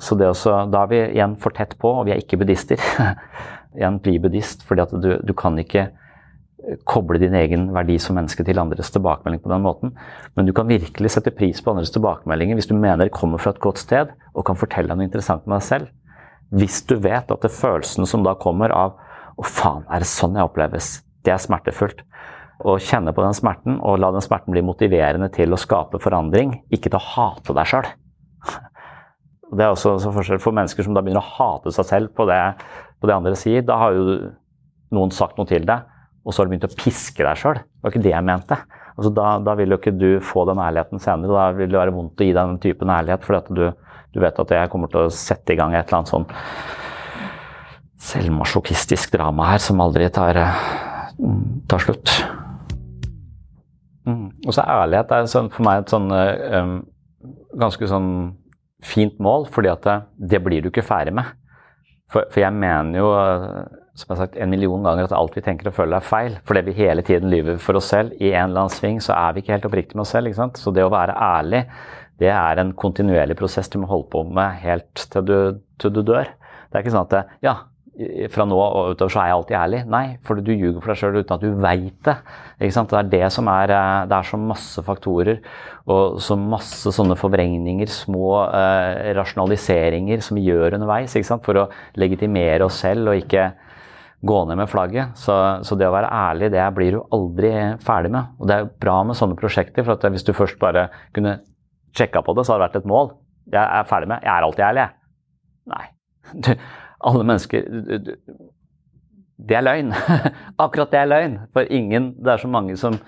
[0.00, 2.80] Så også, da er vi igjen for tett på, og vi er ikke buddhister.
[3.76, 5.90] igjen bli buddhist, fordi at du, du kan ikke
[6.86, 9.94] koble din egen verdi som menneske til andres tilbakemelding på den måten.
[10.36, 13.54] Men du kan virkelig sette pris på andres tilbakemeldinger hvis du mener det kommer fra
[13.54, 15.90] et godt sted og kan fortelle deg noe interessant med deg selv.
[16.52, 18.98] Hvis du vet at det følelsen som da kommer av
[19.32, 22.02] 'Å, faen, er det sånn jeg oppleves?' Det er smertefullt.
[22.62, 26.60] Å kjenne på den smerten og la den smerten bli motiverende til å skape forandring,
[26.70, 27.88] ikke til å hate deg sjøl.
[29.52, 32.40] Det er også forskjell for mennesker som da begynner å hate seg selv på det,
[33.02, 33.64] på det andre sier.
[33.66, 34.20] Da har jo
[34.92, 35.88] noen sagt noe til deg
[36.22, 37.58] og så har du begynt å piske deg sjøl.
[37.58, 38.58] Det var ikke det jeg mente.
[38.92, 41.34] Altså, da, da, vil jo ikke du få den ærligheten senere.
[41.34, 43.64] Da vil det være vondt å gi deg den typen ærlighet, for du,
[44.14, 46.28] du, vet at jeg kommer til å sette i gang et eller annet sånn
[48.02, 50.38] selvmasjokistisk drama her som aldri tar,
[51.70, 52.14] tar slutt.
[54.08, 54.30] Mm.
[54.46, 56.74] Og så ærlighet er sånn, for meg et sånn um,
[57.58, 58.10] ganske sånn
[58.82, 59.98] fint mål, fordi at det,
[60.32, 61.30] det blir du ikke ferdig med.
[62.10, 63.12] For, for jeg mener jo
[63.92, 66.36] som jeg har sagt en million ganger, at alt vi tenker og føler er feil.
[66.48, 68.14] Fordi vi hele tiden lyver for oss selv.
[68.16, 70.30] I en eller annen sving så er vi ikke helt oppriktige med oss selv.
[70.30, 70.60] ikke sant?
[70.60, 71.66] Så det å være ærlig,
[72.22, 75.36] det er en kontinuerlig prosess du må holde på med helt til du,
[75.82, 76.30] til du dør.
[76.70, 77.54] Det er ikke sånn at det, ja,
[78.32, 79.80] fra nå og utover så er jeg alltid ærlig.
[79.92, 82.14] Nei, for du ljuger for deg sjøl uten at du veit det.
[82.56, 82.92] Ikke sant?
[82.92, 85.42] Det er det som er eh, Det er så masse faktorer
[85.92, 91.44] og så masse sånne forvrengninger, små eh, rasjonaliseringer som vi gjør underveis ikke sant?
[91.44, 91.68] for å
[92.00, 93.50] legitimere oss selv og ikke
[94.22, 95.16] gå ned med flagget.
[95.18, 95.36] Så,
[95.66, 97.50] så, det å være ærlig, det blir du aldri
[97.82, 98.36] ferdig med.
[98.38, 100.86] Og det er bra med sånne prosjekter, for hvis du først bare
[101.16, 101.40] kunne
[101.98, 103.16] sjekka på det, så hadde det vært et mål.
[103.52, 104.96] Jeg er ferdig med Jeg er alltid ærlig, jeg.
[105.74, 105.88] Nei.
[106.32, 106.48] Du,
[107.02, 107.66] alle mennesker
[109.42, 109.90] Det er løgn.
[110.64, 111.36] Akkurat det er løgn.
[111.54, 112.98] For ingen Det er så mange som,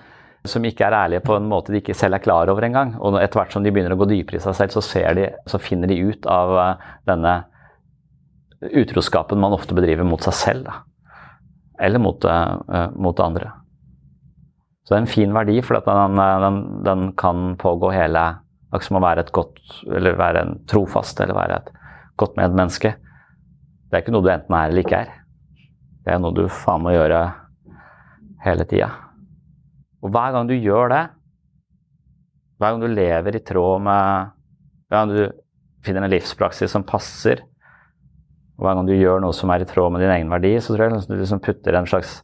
[0.43, 2.95] som ikke er ærlige på en måte de ikke selv er klar over engang.
[2.99, 5.61] Og etter hvert som de begynner å gå dypere i seg selv, så, de, så
[5.61, 7.37] finner de ut av uh, denne
[8.65, 10.67] utroskapen man ofte bedriver mot seg selv.
[10.67, 10.83] Da
[11.79, 13.51] eller mot, uh, mot andre.
[14.83, 18.25] Så det er en fin verdi, for den, den, den, kan pågå hele
[18.75, 21.69] Akkurat som å være et godt, eller være en trofast eller være et
[22.19, 22.91] godt medmenneske.
[23.95, 25.11] Det er ikke noe du enten er eller ikke er.
[26.03, 27.19] Det er noe du faen må gjøre
[28.43, 28.89] hele tida.
[30.03, 31.05] Og hver gang du gjør det,
[32.59, 34.33] hver gang du lever i tråd med
[34.91, 35.21] Hver gang du
[35.87, 37.39] finner en livspraksis som passer,
[38.59, 40.75] og hver gang du gjør noe som er i tråd med din egen verdi, så
[40.75, 42.17] tror jeg liksom du liksom putter en slags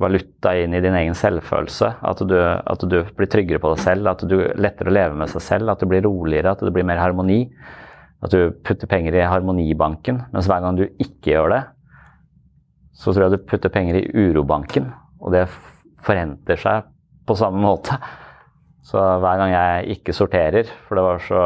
[0.00, 1.94] valuta inn i din egen selvfølelse.
[2.04, 5.32] At du, at du, blir tryggere på deg selv, at du lettere å leve med
[5.32, 7.46] seg selv, at du blir roligere, at det blir mer harmoni.
[8.20, 10.22] At du putter penger i harmonibanken.
[10.34, 11.60] Mens hver gang du ikke gjør det,
[13.00, 14.90] så tror jeg du putter penger i urobanken.
[15.24, 15.46] Og det
[16.04, 16.88] forenter seg
[17.28, 17.96] på samme måte.
[18.84, 21.44] Så hver gang jeg ikke sorterer, for det var så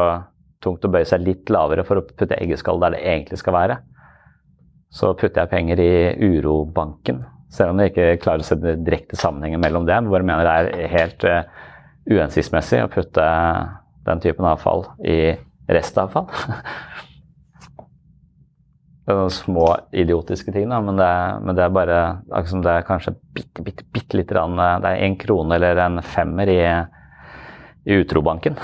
[0.63, 3.79] tungt å bøye seg litt lavere for å putte eggeskall der det egentlig skal være.
[4.95, 7.21] Så putter jeg penger i urobanken,
[7.51, 9.99] selv om jeg ikke klarer å den direkte sammenhengen mellom det.
[10.07, 10.55] bare mener det
[10.85, 11.43] er helt uh,
[12.09, 13.25] uhensiktsmessig å putte
[14.05, 15.35] den typen avfall i
[15.71, 16.29] restavfall.
[19.05, 21.13] det er noen små idiotiske ting, da, men det,
[21.45, 21.97] men det er bare
[22.31, 25.81] liksom det er kanskje bitte, bitte, bitte lite grann eh, Det er en krone eller
[25.83, 26.61] en femmer i,
[27.85, 28.57] i utrobanken.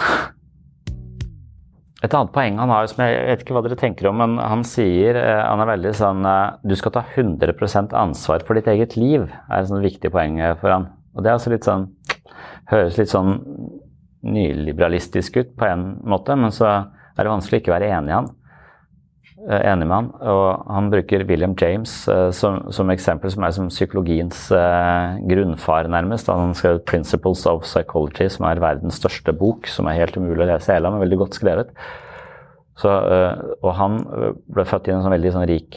[2.02, 4.66] Et annet poeng han har, som jeg vet ikke hva dere tenker om, men han
[4.66, 8.98] sier eh, han er veldig sånn eh, Du skal ta 100 ansvar for ditt eget
[8.98, 10.90] liv, er et sånt viktig poeng for han.
[11.14, 11.92] Og det er altså litt sånn
[12.72, 13.36] Høres litt sånn
[14.22, 18.18] nyliberalistisk ut på en måte, men så er det vanskelig å ikke være enig i
[18.20, 18.30] han.
[19.42, 20.10] Eh, enig med han.
[20.30, 25.90] Og han bruker William James uh, som, som, eksempel, som er som psykologiens uh, grunnfar,
[25.90, 26.30] nærmest.
[26.30, 30.52] Han skrev 'Principles of Psychology', som er verdens største bok, som er helt umulig å
[30.54, 31.74] lese hele, men veldig godt skrevet.
[32.82, 32.90] Så,
[33.62, 33.98] og han
[34.50, 35.76] ble født i en sånn veldig sånn, rik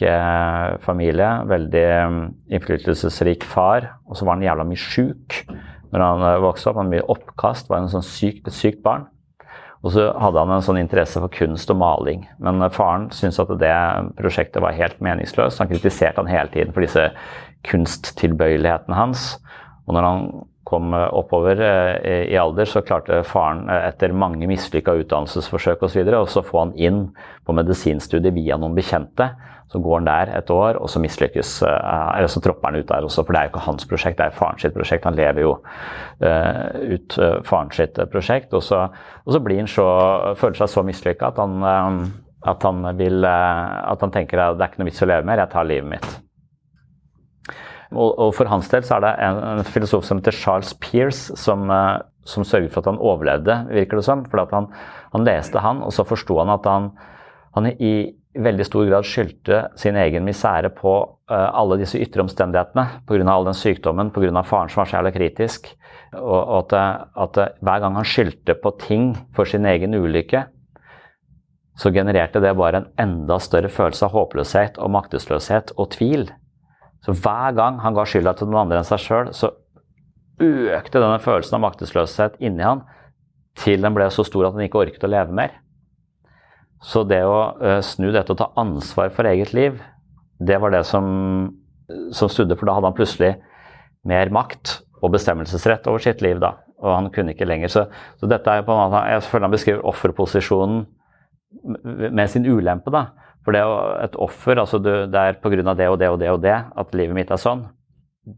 [0.81, 1.27] familie.
[1.45, 2.15] Veldig um,
[2.49, 3.91] innflytelsesrik far.
[4.09, 5.35] Og så var han jævla mye sjuk
[5.95, 6.79] når han vokste opp.
[6.79, 9.07] Han hadde mye oppkast, var en sånn syk, et sykt barn.
[9.85, 12.23] Og så hadde han en sånn interesse for kunst og maling.
[12.41, 13.75] Men faren syntes at det
[14.17, 15.61] prosjektet var helt meningsløst.
[15.61, 17.11] Han kritiserte han hele tiden for disse
[17.69, 19.35] kunsttilbøyelighetene hans.
[19.85, 20.25] Og når han
[20.65, 26.09] kom oppover eh, i alder, så klarte faren eh, etter mange mislykka utdannelsesforsøk osv.
[26.17, 27.03] å få han inn
[27.45, 29.29] på medisinstudiet via noen bekjente.
[29.71, 32.89] Så går han der et år, og så mislykkes eh, Eller så tropper han ut
[32.89, 35.07] der også, for det er jo ikke hans prosjekt, det er faren sitt prosjekt.
[35.09, 38.53] Han lever jo uh, ut uh, faren sitt prosjekt.
[38.53, 38.85] Og så,
[39.25, 39.87] og så blir han så,
[40.37, 41.41] føler seg så mislykka at,
[42.45, 45.41] at, han vil At han tenker at det er ikke noe vits å leve mer,
[45.41, 46.11] jeg tar livet mitt.
[47.95, 51.69] Og, for hans del så er det en, filosof som heter Charles Pearce som,
[52.27, 54.25] som sørget for at han overlevde, virker det som.
[54.29, 54.67] For han,
[55.13, 56.89] han, leste han, og så forsto han at han,
[57.55, 57.95] han i
[58.35, 60.93] i veldig stor grad skyldte sin egen misere på
[61.31, 62.85] uh, alle disse ytre omstendighetene.
[63.07, 63.23] Pga.
[63.31, 64.43] all den sykdommen, pga.
[64.43, 65.69] faren som var så jævla kritisk.
[66.15, 70.45] Og, og at, at, hver gang han skyldte på ting for sin egen ulykke,
[71.75, 76.29] så genererte det bare en enda større følelse av håpløshet og maktesløshet og tvil.
[77.03, 79.51] Så hver gang han ga skylda til noen andre enn seg sjøl, så
[80.39, 82.83] økte denne følelsen av maktesløshet inni han
[83.59, 85.59] til den ble så stor at han ikke orket å leve mer.
[86.85, 89.79] Så det å uh, snu dette og ta ansvar for eget liv,
[90.37, 91.05] det var det som,
[92.13, 93.31] som studde, For da hadde han plutselig
[94.05, 96.39] mer makt og bestemmelsesrett over sitt liv.
[96.43, 97.71] da, Og han kunne ikke lenger.
[97.71, 97.85] Så,
[98.19, 100.83] så dette er på en måte, jeg føler han beskriver offerposisjonen
[102.11, 102.93] med sin ulempe.
[102.93, 103.07] da,
[103.45, 105.73] For det å, et offer, altså du, det er pga.
[105.73, 107.65] det og det og det og det at livet mitt er sånn.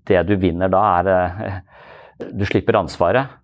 [0.08, 3.36] Det du vinner da, er uh, Du slipper ansvaret.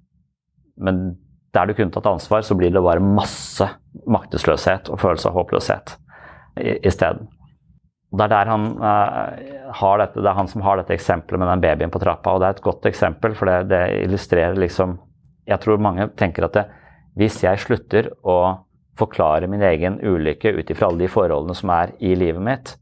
[0.78, 1.18] Men
[1.54, 3.68] der du kunne tatt ansvar, så blir det bare masse
[4.10, 5.96] maktesløshet og følelse av håpløshet
[6.86, 7.30] isteden.
[8.14, 11.50] Det er der han uh, har dette, det er han som har dette eksempelet med
[11.50, 12.36] den babyen på trappa.
[12.36, 15.00] og Det er et godt eksempel, for det, det illustrerer liksom
[15.50, 16.64] Jeg tror mange tenker at det,
[17.20, 18.64] hvis jeg slutter å
[18.96, 22.76] forklare min egen ulykke ut ifra alle de forholdene som er i livet mitt,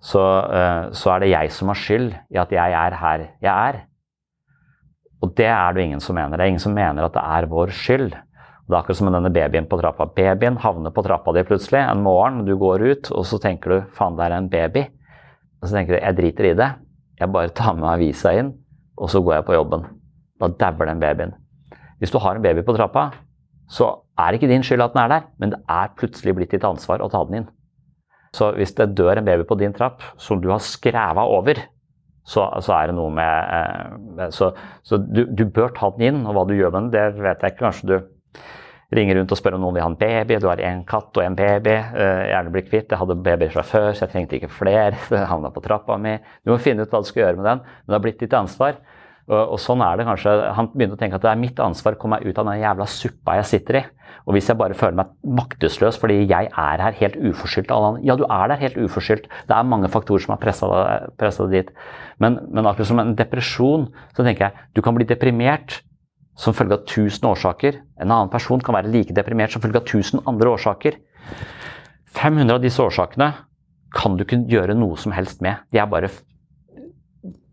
[0.00, 3.50] så, uh, så er det jeg som har skyld i at jeg er her jeg
[3.52, 3.82] er.
[5.20, 6.36] Og det er det ingen som mener.
[6.36, 8.10] Det er ingen som mener at det er vår skyld.
[8.10, 10.06] Det er akkurat som med denne babyen på trappa.
[10.16, 13.80] Babyen havner på trappa di plutselig en morgen, du går ut, og så tenker du
[13.96, 14.86] 'faen, det er en baby'.
[15.60, 16.74] Og så tenker du 'jeg driter i det',
[17.20, 18.54] jeg bare tar med avisa inn,
[18.96, 19.84] og så går jeg på jobben.
[20.40, 21.34] Da dauer den babyen.
[21.98, 23.10] Hvis du har en baby på trappa,
[23.68, 26.50] så er det ikke din skyld at den er der, men det er plutselig blitt
[26.50, 27.48] ditt ansvar å ta den inn.
[28.32, 31.54] Så hvis det dør en baby på din trapp som du har skræva over,
[32.24, 34.52] så, så, er det noe med eh, Så,
[34.86, 37.42] så du, du, bør ta den inn, og hva du gjør med den, det vet
[37.42, 37.64] jeg ikke.
[37.64, 37.96] Kanskje du
[38.96, 40.38] ringer rundt og spør om noen vil ha en baby.
[40.42, 41.74] Du har en katt og en baby.
[41.74, 42.90] Eh, gjerne bli kvitt.
[42.90, 44.98] Jeg hadde babyer fra før, så jeg trengte ikke flere.
[45.10, 46.16] Det havna på trappa mi.
[46.44, 48.36] Du må finne ut hva du skal gjøre med den, men det har blitt ditt
[48.36, 48.80] ansvar.
[49.30, 50.32] Og, sånn er det kanskje.
[50.56, 52.62] Han begynte å tenke at det er mitt ansvar å komme meg ut av den
[52.64, 53.82] jævla suppa jeg sitter i.
[54.26, 57.70] Og hvis jeg bare føler meg maktesløs fordi jeg er her helt uforskyldt
[58.04, 59.28] Ja, du er der helt uforskyldt.
[59.46, 61.70] Det er mange faktorer som har pressa deg dit.
[62.18, 65.80] Men, men, akkurat som en depresjon, så tenker jeg du kan bli deprimert
[66.40, 67.78] som følge av tusen årsaker.
[68.00, 70.98] En annen person kan være like deprimert som følge av tusen andre årsaker.
[72.16, 73.30] 500 av disse årsakene
[73.94, 75.62] kan du ikke gjøre noe som helst med.
[75.70, 76.10] De er bare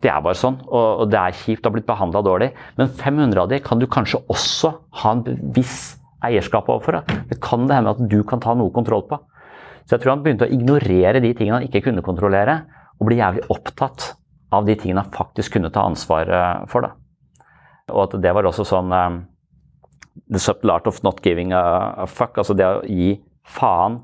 [0.04, 2.52] det er bare sånn, og, det er kjipt å ha blitt behandla dårlig.
[2.78, 5.24] Men 500 av de kan du kanskje også ha en
[5.56, 7.02] viss eierskap overfor.
[7.30, 9.20] Det kan det hende at du kan ta noe kontroll på.
[9.88, 12.60] Så jeg tror han begynte å ignorere de tingene han ikke kunne kontrollere,
[12.98, 14.12] og bli jævlig opptatt
[14.54, 16.86] av de tingene han faktisk kunne ta ansvar eh, for.
[16.86, 16.94] Da.
[17.94, 19.24] Og at det var også sånn um,
[20.34, 22.40] The subtle art of not giving a fuck.
[22.42, 23.14] Altså det å gi
[23.48, 24.00] faen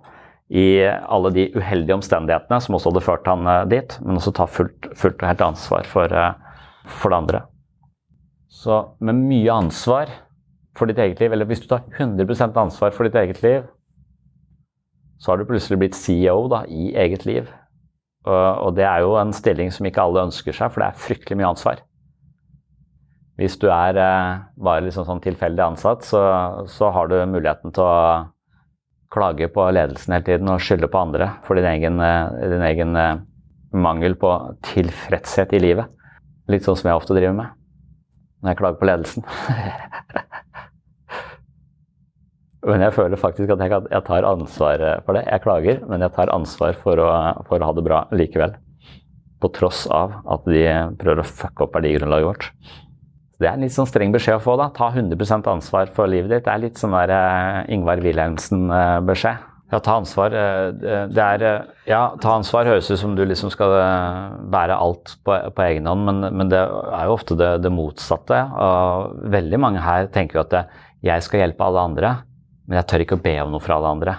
[0.53, 4.45] i alle de uheldige omstendighetene som også hadde ført han uh, dit, men også ta
[4.45, 6.61] fullt, fullt og helt ansvar for, uh,
[7.01, 7.41] for det andre.
[8.53, 10.11] Så med mye ansvar
[10.77, 13.65] for ditt eget liv, eller hvis du tar 100 ansvar for ditt eget liv,
[15.21, 17.47] så har du plutselig blitt CEO da, i eget liv.
[18.27, 21.03] Og, og, det er jo en stilling som ikke alle ønsker seg, for det er
[21.05, 21.81] fryktelig mye ansvar.
[23.39, 26.21] Hvis du er eh, bare liksom sånn tilfeldig ansatt, så,
[26.69, 27.95] så, har du muligheten til å
[29.13, 32.95] klage på ledelsen hele tiden og skylde på andre for din egen, eh, din egen
[32.97, 33.19] eh,
[33.73, 34.31] mangel på
[34.73, 35.91] tilfredshet i livet.
[36.51, 37.59] Litt sånn som jeg ofte driver med.
[38.43, 39.23] når jeg klager på ledelsen.
[42.69, 45.23] men jeg føler faktisk at jeg, tar ansvar for det.
[45.29, 47.09] Jeg klager, men jeg tar ansvar for å,
[47.47, 48.51] for å ha det bra likevel.
[49.39, 50.67] På tross av at de
[50.99, 52.51] prøver å fucke opp verdigrunnlaget vårt.
[53.43, 54.55] Det er en litt sånn streng beskjed å få.
[54.55, 54.69] da.
[54.71, 56.45] Ta 100 ansvar for livet ditt.
[56.45, 59.49] Det er litt sånn der uh, Ingvar Wilhelmsen-beskjed.
[59.73, 60.31] Ja, ta ansvar.
[60.31, 61.43] Uh, det er
[61.89, 63.75] Ja, ta ansvar høres ut som du liksom skal
[64.53, 68.39] bære alt på, på egen hånd, men, men, det er jo ofte det, det motsatte.
[68.63, 70.71] Og veldig mange her tenker jo at
[71.03, 72.13] jeg skal hjelpe alle andre,
[72.63, 74.15] men jeg tør ikke å be om noe fra alle andre.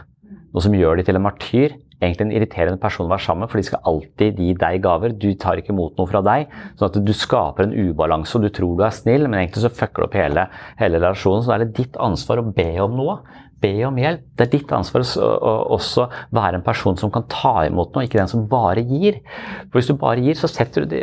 [0.53, 3.53] Noe som gjør de til en martyr egentlig en irriterende person å være sammen med,
[3.53, 5.15] for de skal alltid gi deg gaver.
[5.21, 6.51] Du tar ikke imot noe fra deg.
[6.79, 9.73] Sånn at du skaper en ubalanse, og du tror du er snill, men egentlig så
[9.73, 10.49] fucker du opp hele,
[10.81, 11.45] hele relasjonen.
[11.45, 13.19] Så da er det ditt ansvar å be om noe.
[13.63, 14.27] Be om hjelp.
[14.37, 18.21] Det er ditt ansvar å også være en person som kan ta imot noe, ikke
[18.21, 19.23] den som bare gir.
[19.71, 20.99] For hvis du bare gir, så setter du,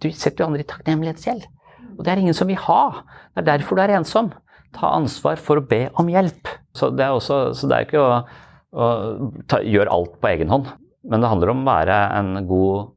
[0.00, 1.44] du setter andre i takknemlighetsgjeld.
[1.96, 2.82] Og det er ingen som vil ha.
[3.34, 4.32] Det er derfor du er ensom.
[4.76, 6.50] Ta ansvar for å be om hjelp.
[6.76, 8.10] Så det er, også, så det er ikke å
[8.76, 10.68] og ta, gjør alt på egen hånd.
[11.06, 12.92] Men det handler om å være en god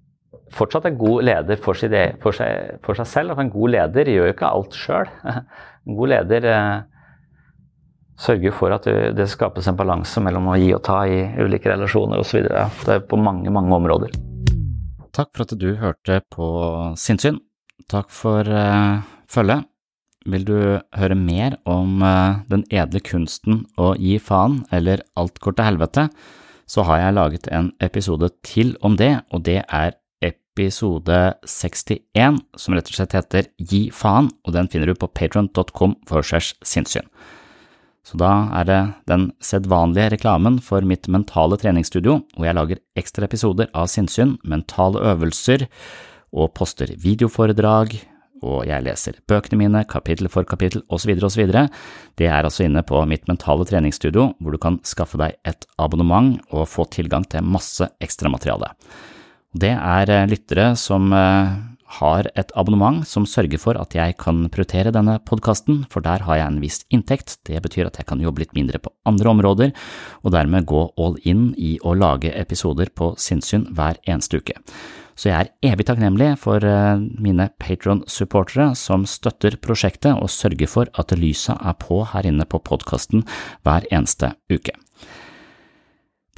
[0.54, 3.34] fortsatt en god leder for, sitt, e, for, seg, for seg, selv.
[3.34, 5.12] Altså, en god leder gjør jo ikke alt sjøl.
[5.88, 6.82] En god leder eh,
[8.20, 8.84] sørger for at
[9.16, 12.44] det skapes en balanse mellom å gi og ta i ulike relasjoner osv.
[12.46, 14.14] Det er på mange, mange områder.
[15.16, 16.50] Takk for at du hørte på
[17.00, 17.40] Sinnsyn.
[17.90, 19.00] Takk for eh,
[19.32, 19.66] følget.
[20.30, 20.58] Vil du
[20.98, 26.10] høre mer om eh, den edle kunsten å gi faen, eller Alt går til helvete,
[26.70, 31.18] så har jeg laget en episode til om det, og det er episode
[31.48, 36.26] 61, som rett og slett heter Gi faen, og den finner du på patron.com for
[36.26, 37.08] segs sinnssyn.
[38.06, 43.28] Så da er det den sedvanlige reklamen for mitt mentale treningsstudio, hvor jeg lager ekstra
[43.28, 45.68] episoder av sinnssyn, mentale øvelser,
[46.30, 47.96] og poster videoforedrag,
[48.42, 51.14] og jeg leser bøkene mine, kapittel for kapittel osv.
[51.26, 51.46] osv.
[52.18, 56.38] Det er altså inne på mitt mentale treningsstudio, hvor du kan skaffe deg et abonnement
[56.50, 58.74] og få tilgang til masse ekstramateriale.
[59.50, 61.58] Det er eh, lyttere som eh,
[61.98, 66.38] har et abonnement som sørger for at jeg kan prioritere denne podkasten, for der har
[66.38, 67.40] jeg en viss inntekt.
[67.50, 69.74] Det betyr at jeg kan jobbe litt mindre på andre områder,
[70.22, 74.60] og dermed gå all in i å lage episoder på sinnssyn hver eneste uke.
[75.20, 80.92] Så jeg er evig takknemlig for eh, mine Patron-supportere som støtter prosjektet og sørger for
[81.02, 83.26] at lyset er på her inne på podkasten
[83.68, 84.78] hver eneste uke.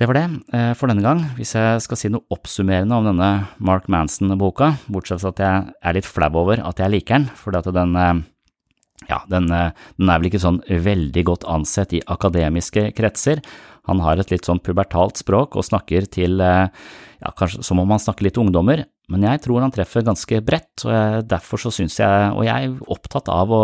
[0.01, 0.25] Det var det
[0.57, 1.21] eh, for denne gang.
[1.38, 3.29] Hvis jeg skal si noe oppsummerende om denne
[3.61, 7.61] Mark Manson-boka, bortsett fra at jeg er litt flau over at jeg liker den, fordi
[7.61, 8.13] at den eh,
[9.09, 13.41] ja, den, den, er vel ikke sånn veldig godt ansett i akademiske kretser.
[13.91, 18.01] Han har et litt sånn pubertalt språk og snakker til ja, kanskje som om han
[18.01, 21.99] snakker litt til ungdommer, men jeg tror han treffer ganske bredt, og derfor så syns
[21.99, 23.63] jeg, og jeg er opptatt av å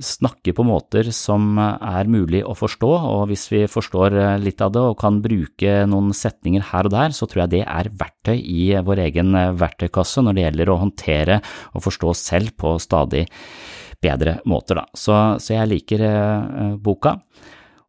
[0.00, 4.84] snakke på måter som er mulig å forstå, og hvis vi forstår litt av det
[4.88, 8.64] og kan bruke noen setninger her og der, så tror jeg det er verktøy i
[8.80, 11.40] vår egen verktøykasse når det gjelder å håndtere
[11.74, 13.26] og forstå selv på stadig
[14.02, 14.88] bedre måter, da.
[14.96, 16.06] Så, så jeg liker
[16.82, 17.18] boka.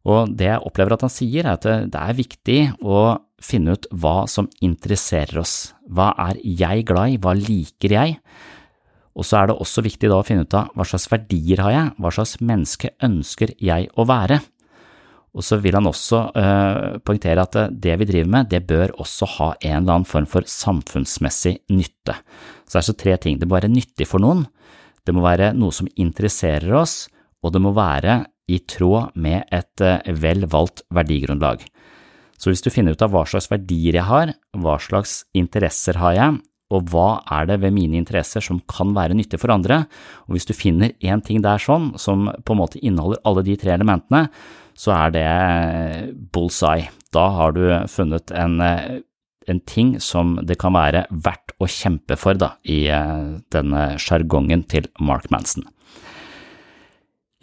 [0.04, 3.04] Og det jeg opplever at han sier, er at det er viktig å
[3.44, 5.72] finne ut hva som interesserer oss.
[5.88, 8.18] Hva er jeg glad i, hva liker jeg?
[9.14, 11.72] Og så er det også viktig da å finne ut av hva slags verdier har
[11.74, 14.40] jeg, hva slags menneske ønsker jeg å være?
[15.34, 19.28] Og så vil han også øh, poengtere at det vi driver med, det bør også
[19.38, 22.14] ha en eller annen form for samfunnsmessig nytte.
[22.66, 23.40] Så det er så tre ting.
[23.40, 24.44] Det må være nyttig for noen,
[25.04, 27.08] det må være noe som interesserer oss,
[27.44, 31.64] og det må være i tråd med et øh, vel valgt verdigrunnlag.
[32.38, 36.16] Så hvis du finner ut av hva slags verdier jeg har, hva slags interesser har
[36.16, 36.42] jeg,
[36.74, 39.84] og hva er det ved mine interesser som kan være nyttig for andre,
[40.26, 43.56] og hvis du finner én ting der sånn som på en måte inneholder alle de
[43.60, 44.26] tre elementene,
[44.74, 45.26] så er det
[46.34, 46.90] bullseye.
[47.14, 52.34] Da har du funnet en, en ting som det kan være verdt å kjempe for
[52.40, 55.68] da, i eh, denne sjargongen til Mark Manson.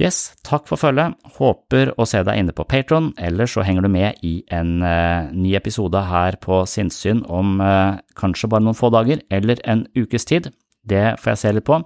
[0.02, 1.14] Yes, takk for følget.
[1.36, 5.28] Håper å se deg inne på Patron, eller så henger du med i en eh,
[5.30, 10.26] ny episode her på Sinnssyn om eh, kanskje bare noen få dager, eller en ukes
[10.26, 10.50] tid.
[10.82, 11.78] Det får jeg se litt på.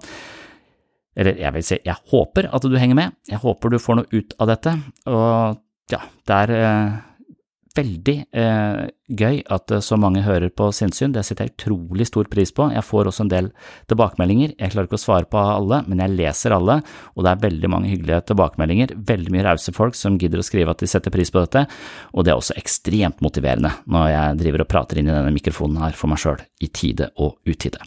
[1.16, 3.18] Eller jeg vil si, jeg håper at du henger med.
[3.28, 4.72] Jeg håper du får noe ut av dette.
[5.12, 5.60] Og
[5.92, 6.96] ja, det er uh,
[7.76, 12.28] veldig eh, gøy at eh, så mange hører på sinnssyn, det setter jeg utrolig stor
[12.32, 12.68] pris på.
[12.74, 13.50] Jeg får også en del
[13.90, 16.78] tilbakemeldinger, jeg klarer ikke å svare på alle, men jeg leser alle,
[17.14, 20.72] og det er veldig mange hyggelige tilbakemeldinger, veldig mye rause folk som gidder å skrive
[20.72, 21.66] at de setter pris på dette,
[22.12, 25.82] og det er også ekstremt motiverende når jeg driver og prater inn i denne mikrofonen
[25.84, 27.84] her for meg sjøl, i tide og utide.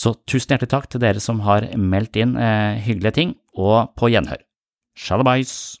[0.00, 4.08] Så tusen hjertelig takk til dere som har meldt inn eh, hyggelige ting, og på
[4.12, 4.40] gjenhør.
[4.96, 5.80] Shalabais!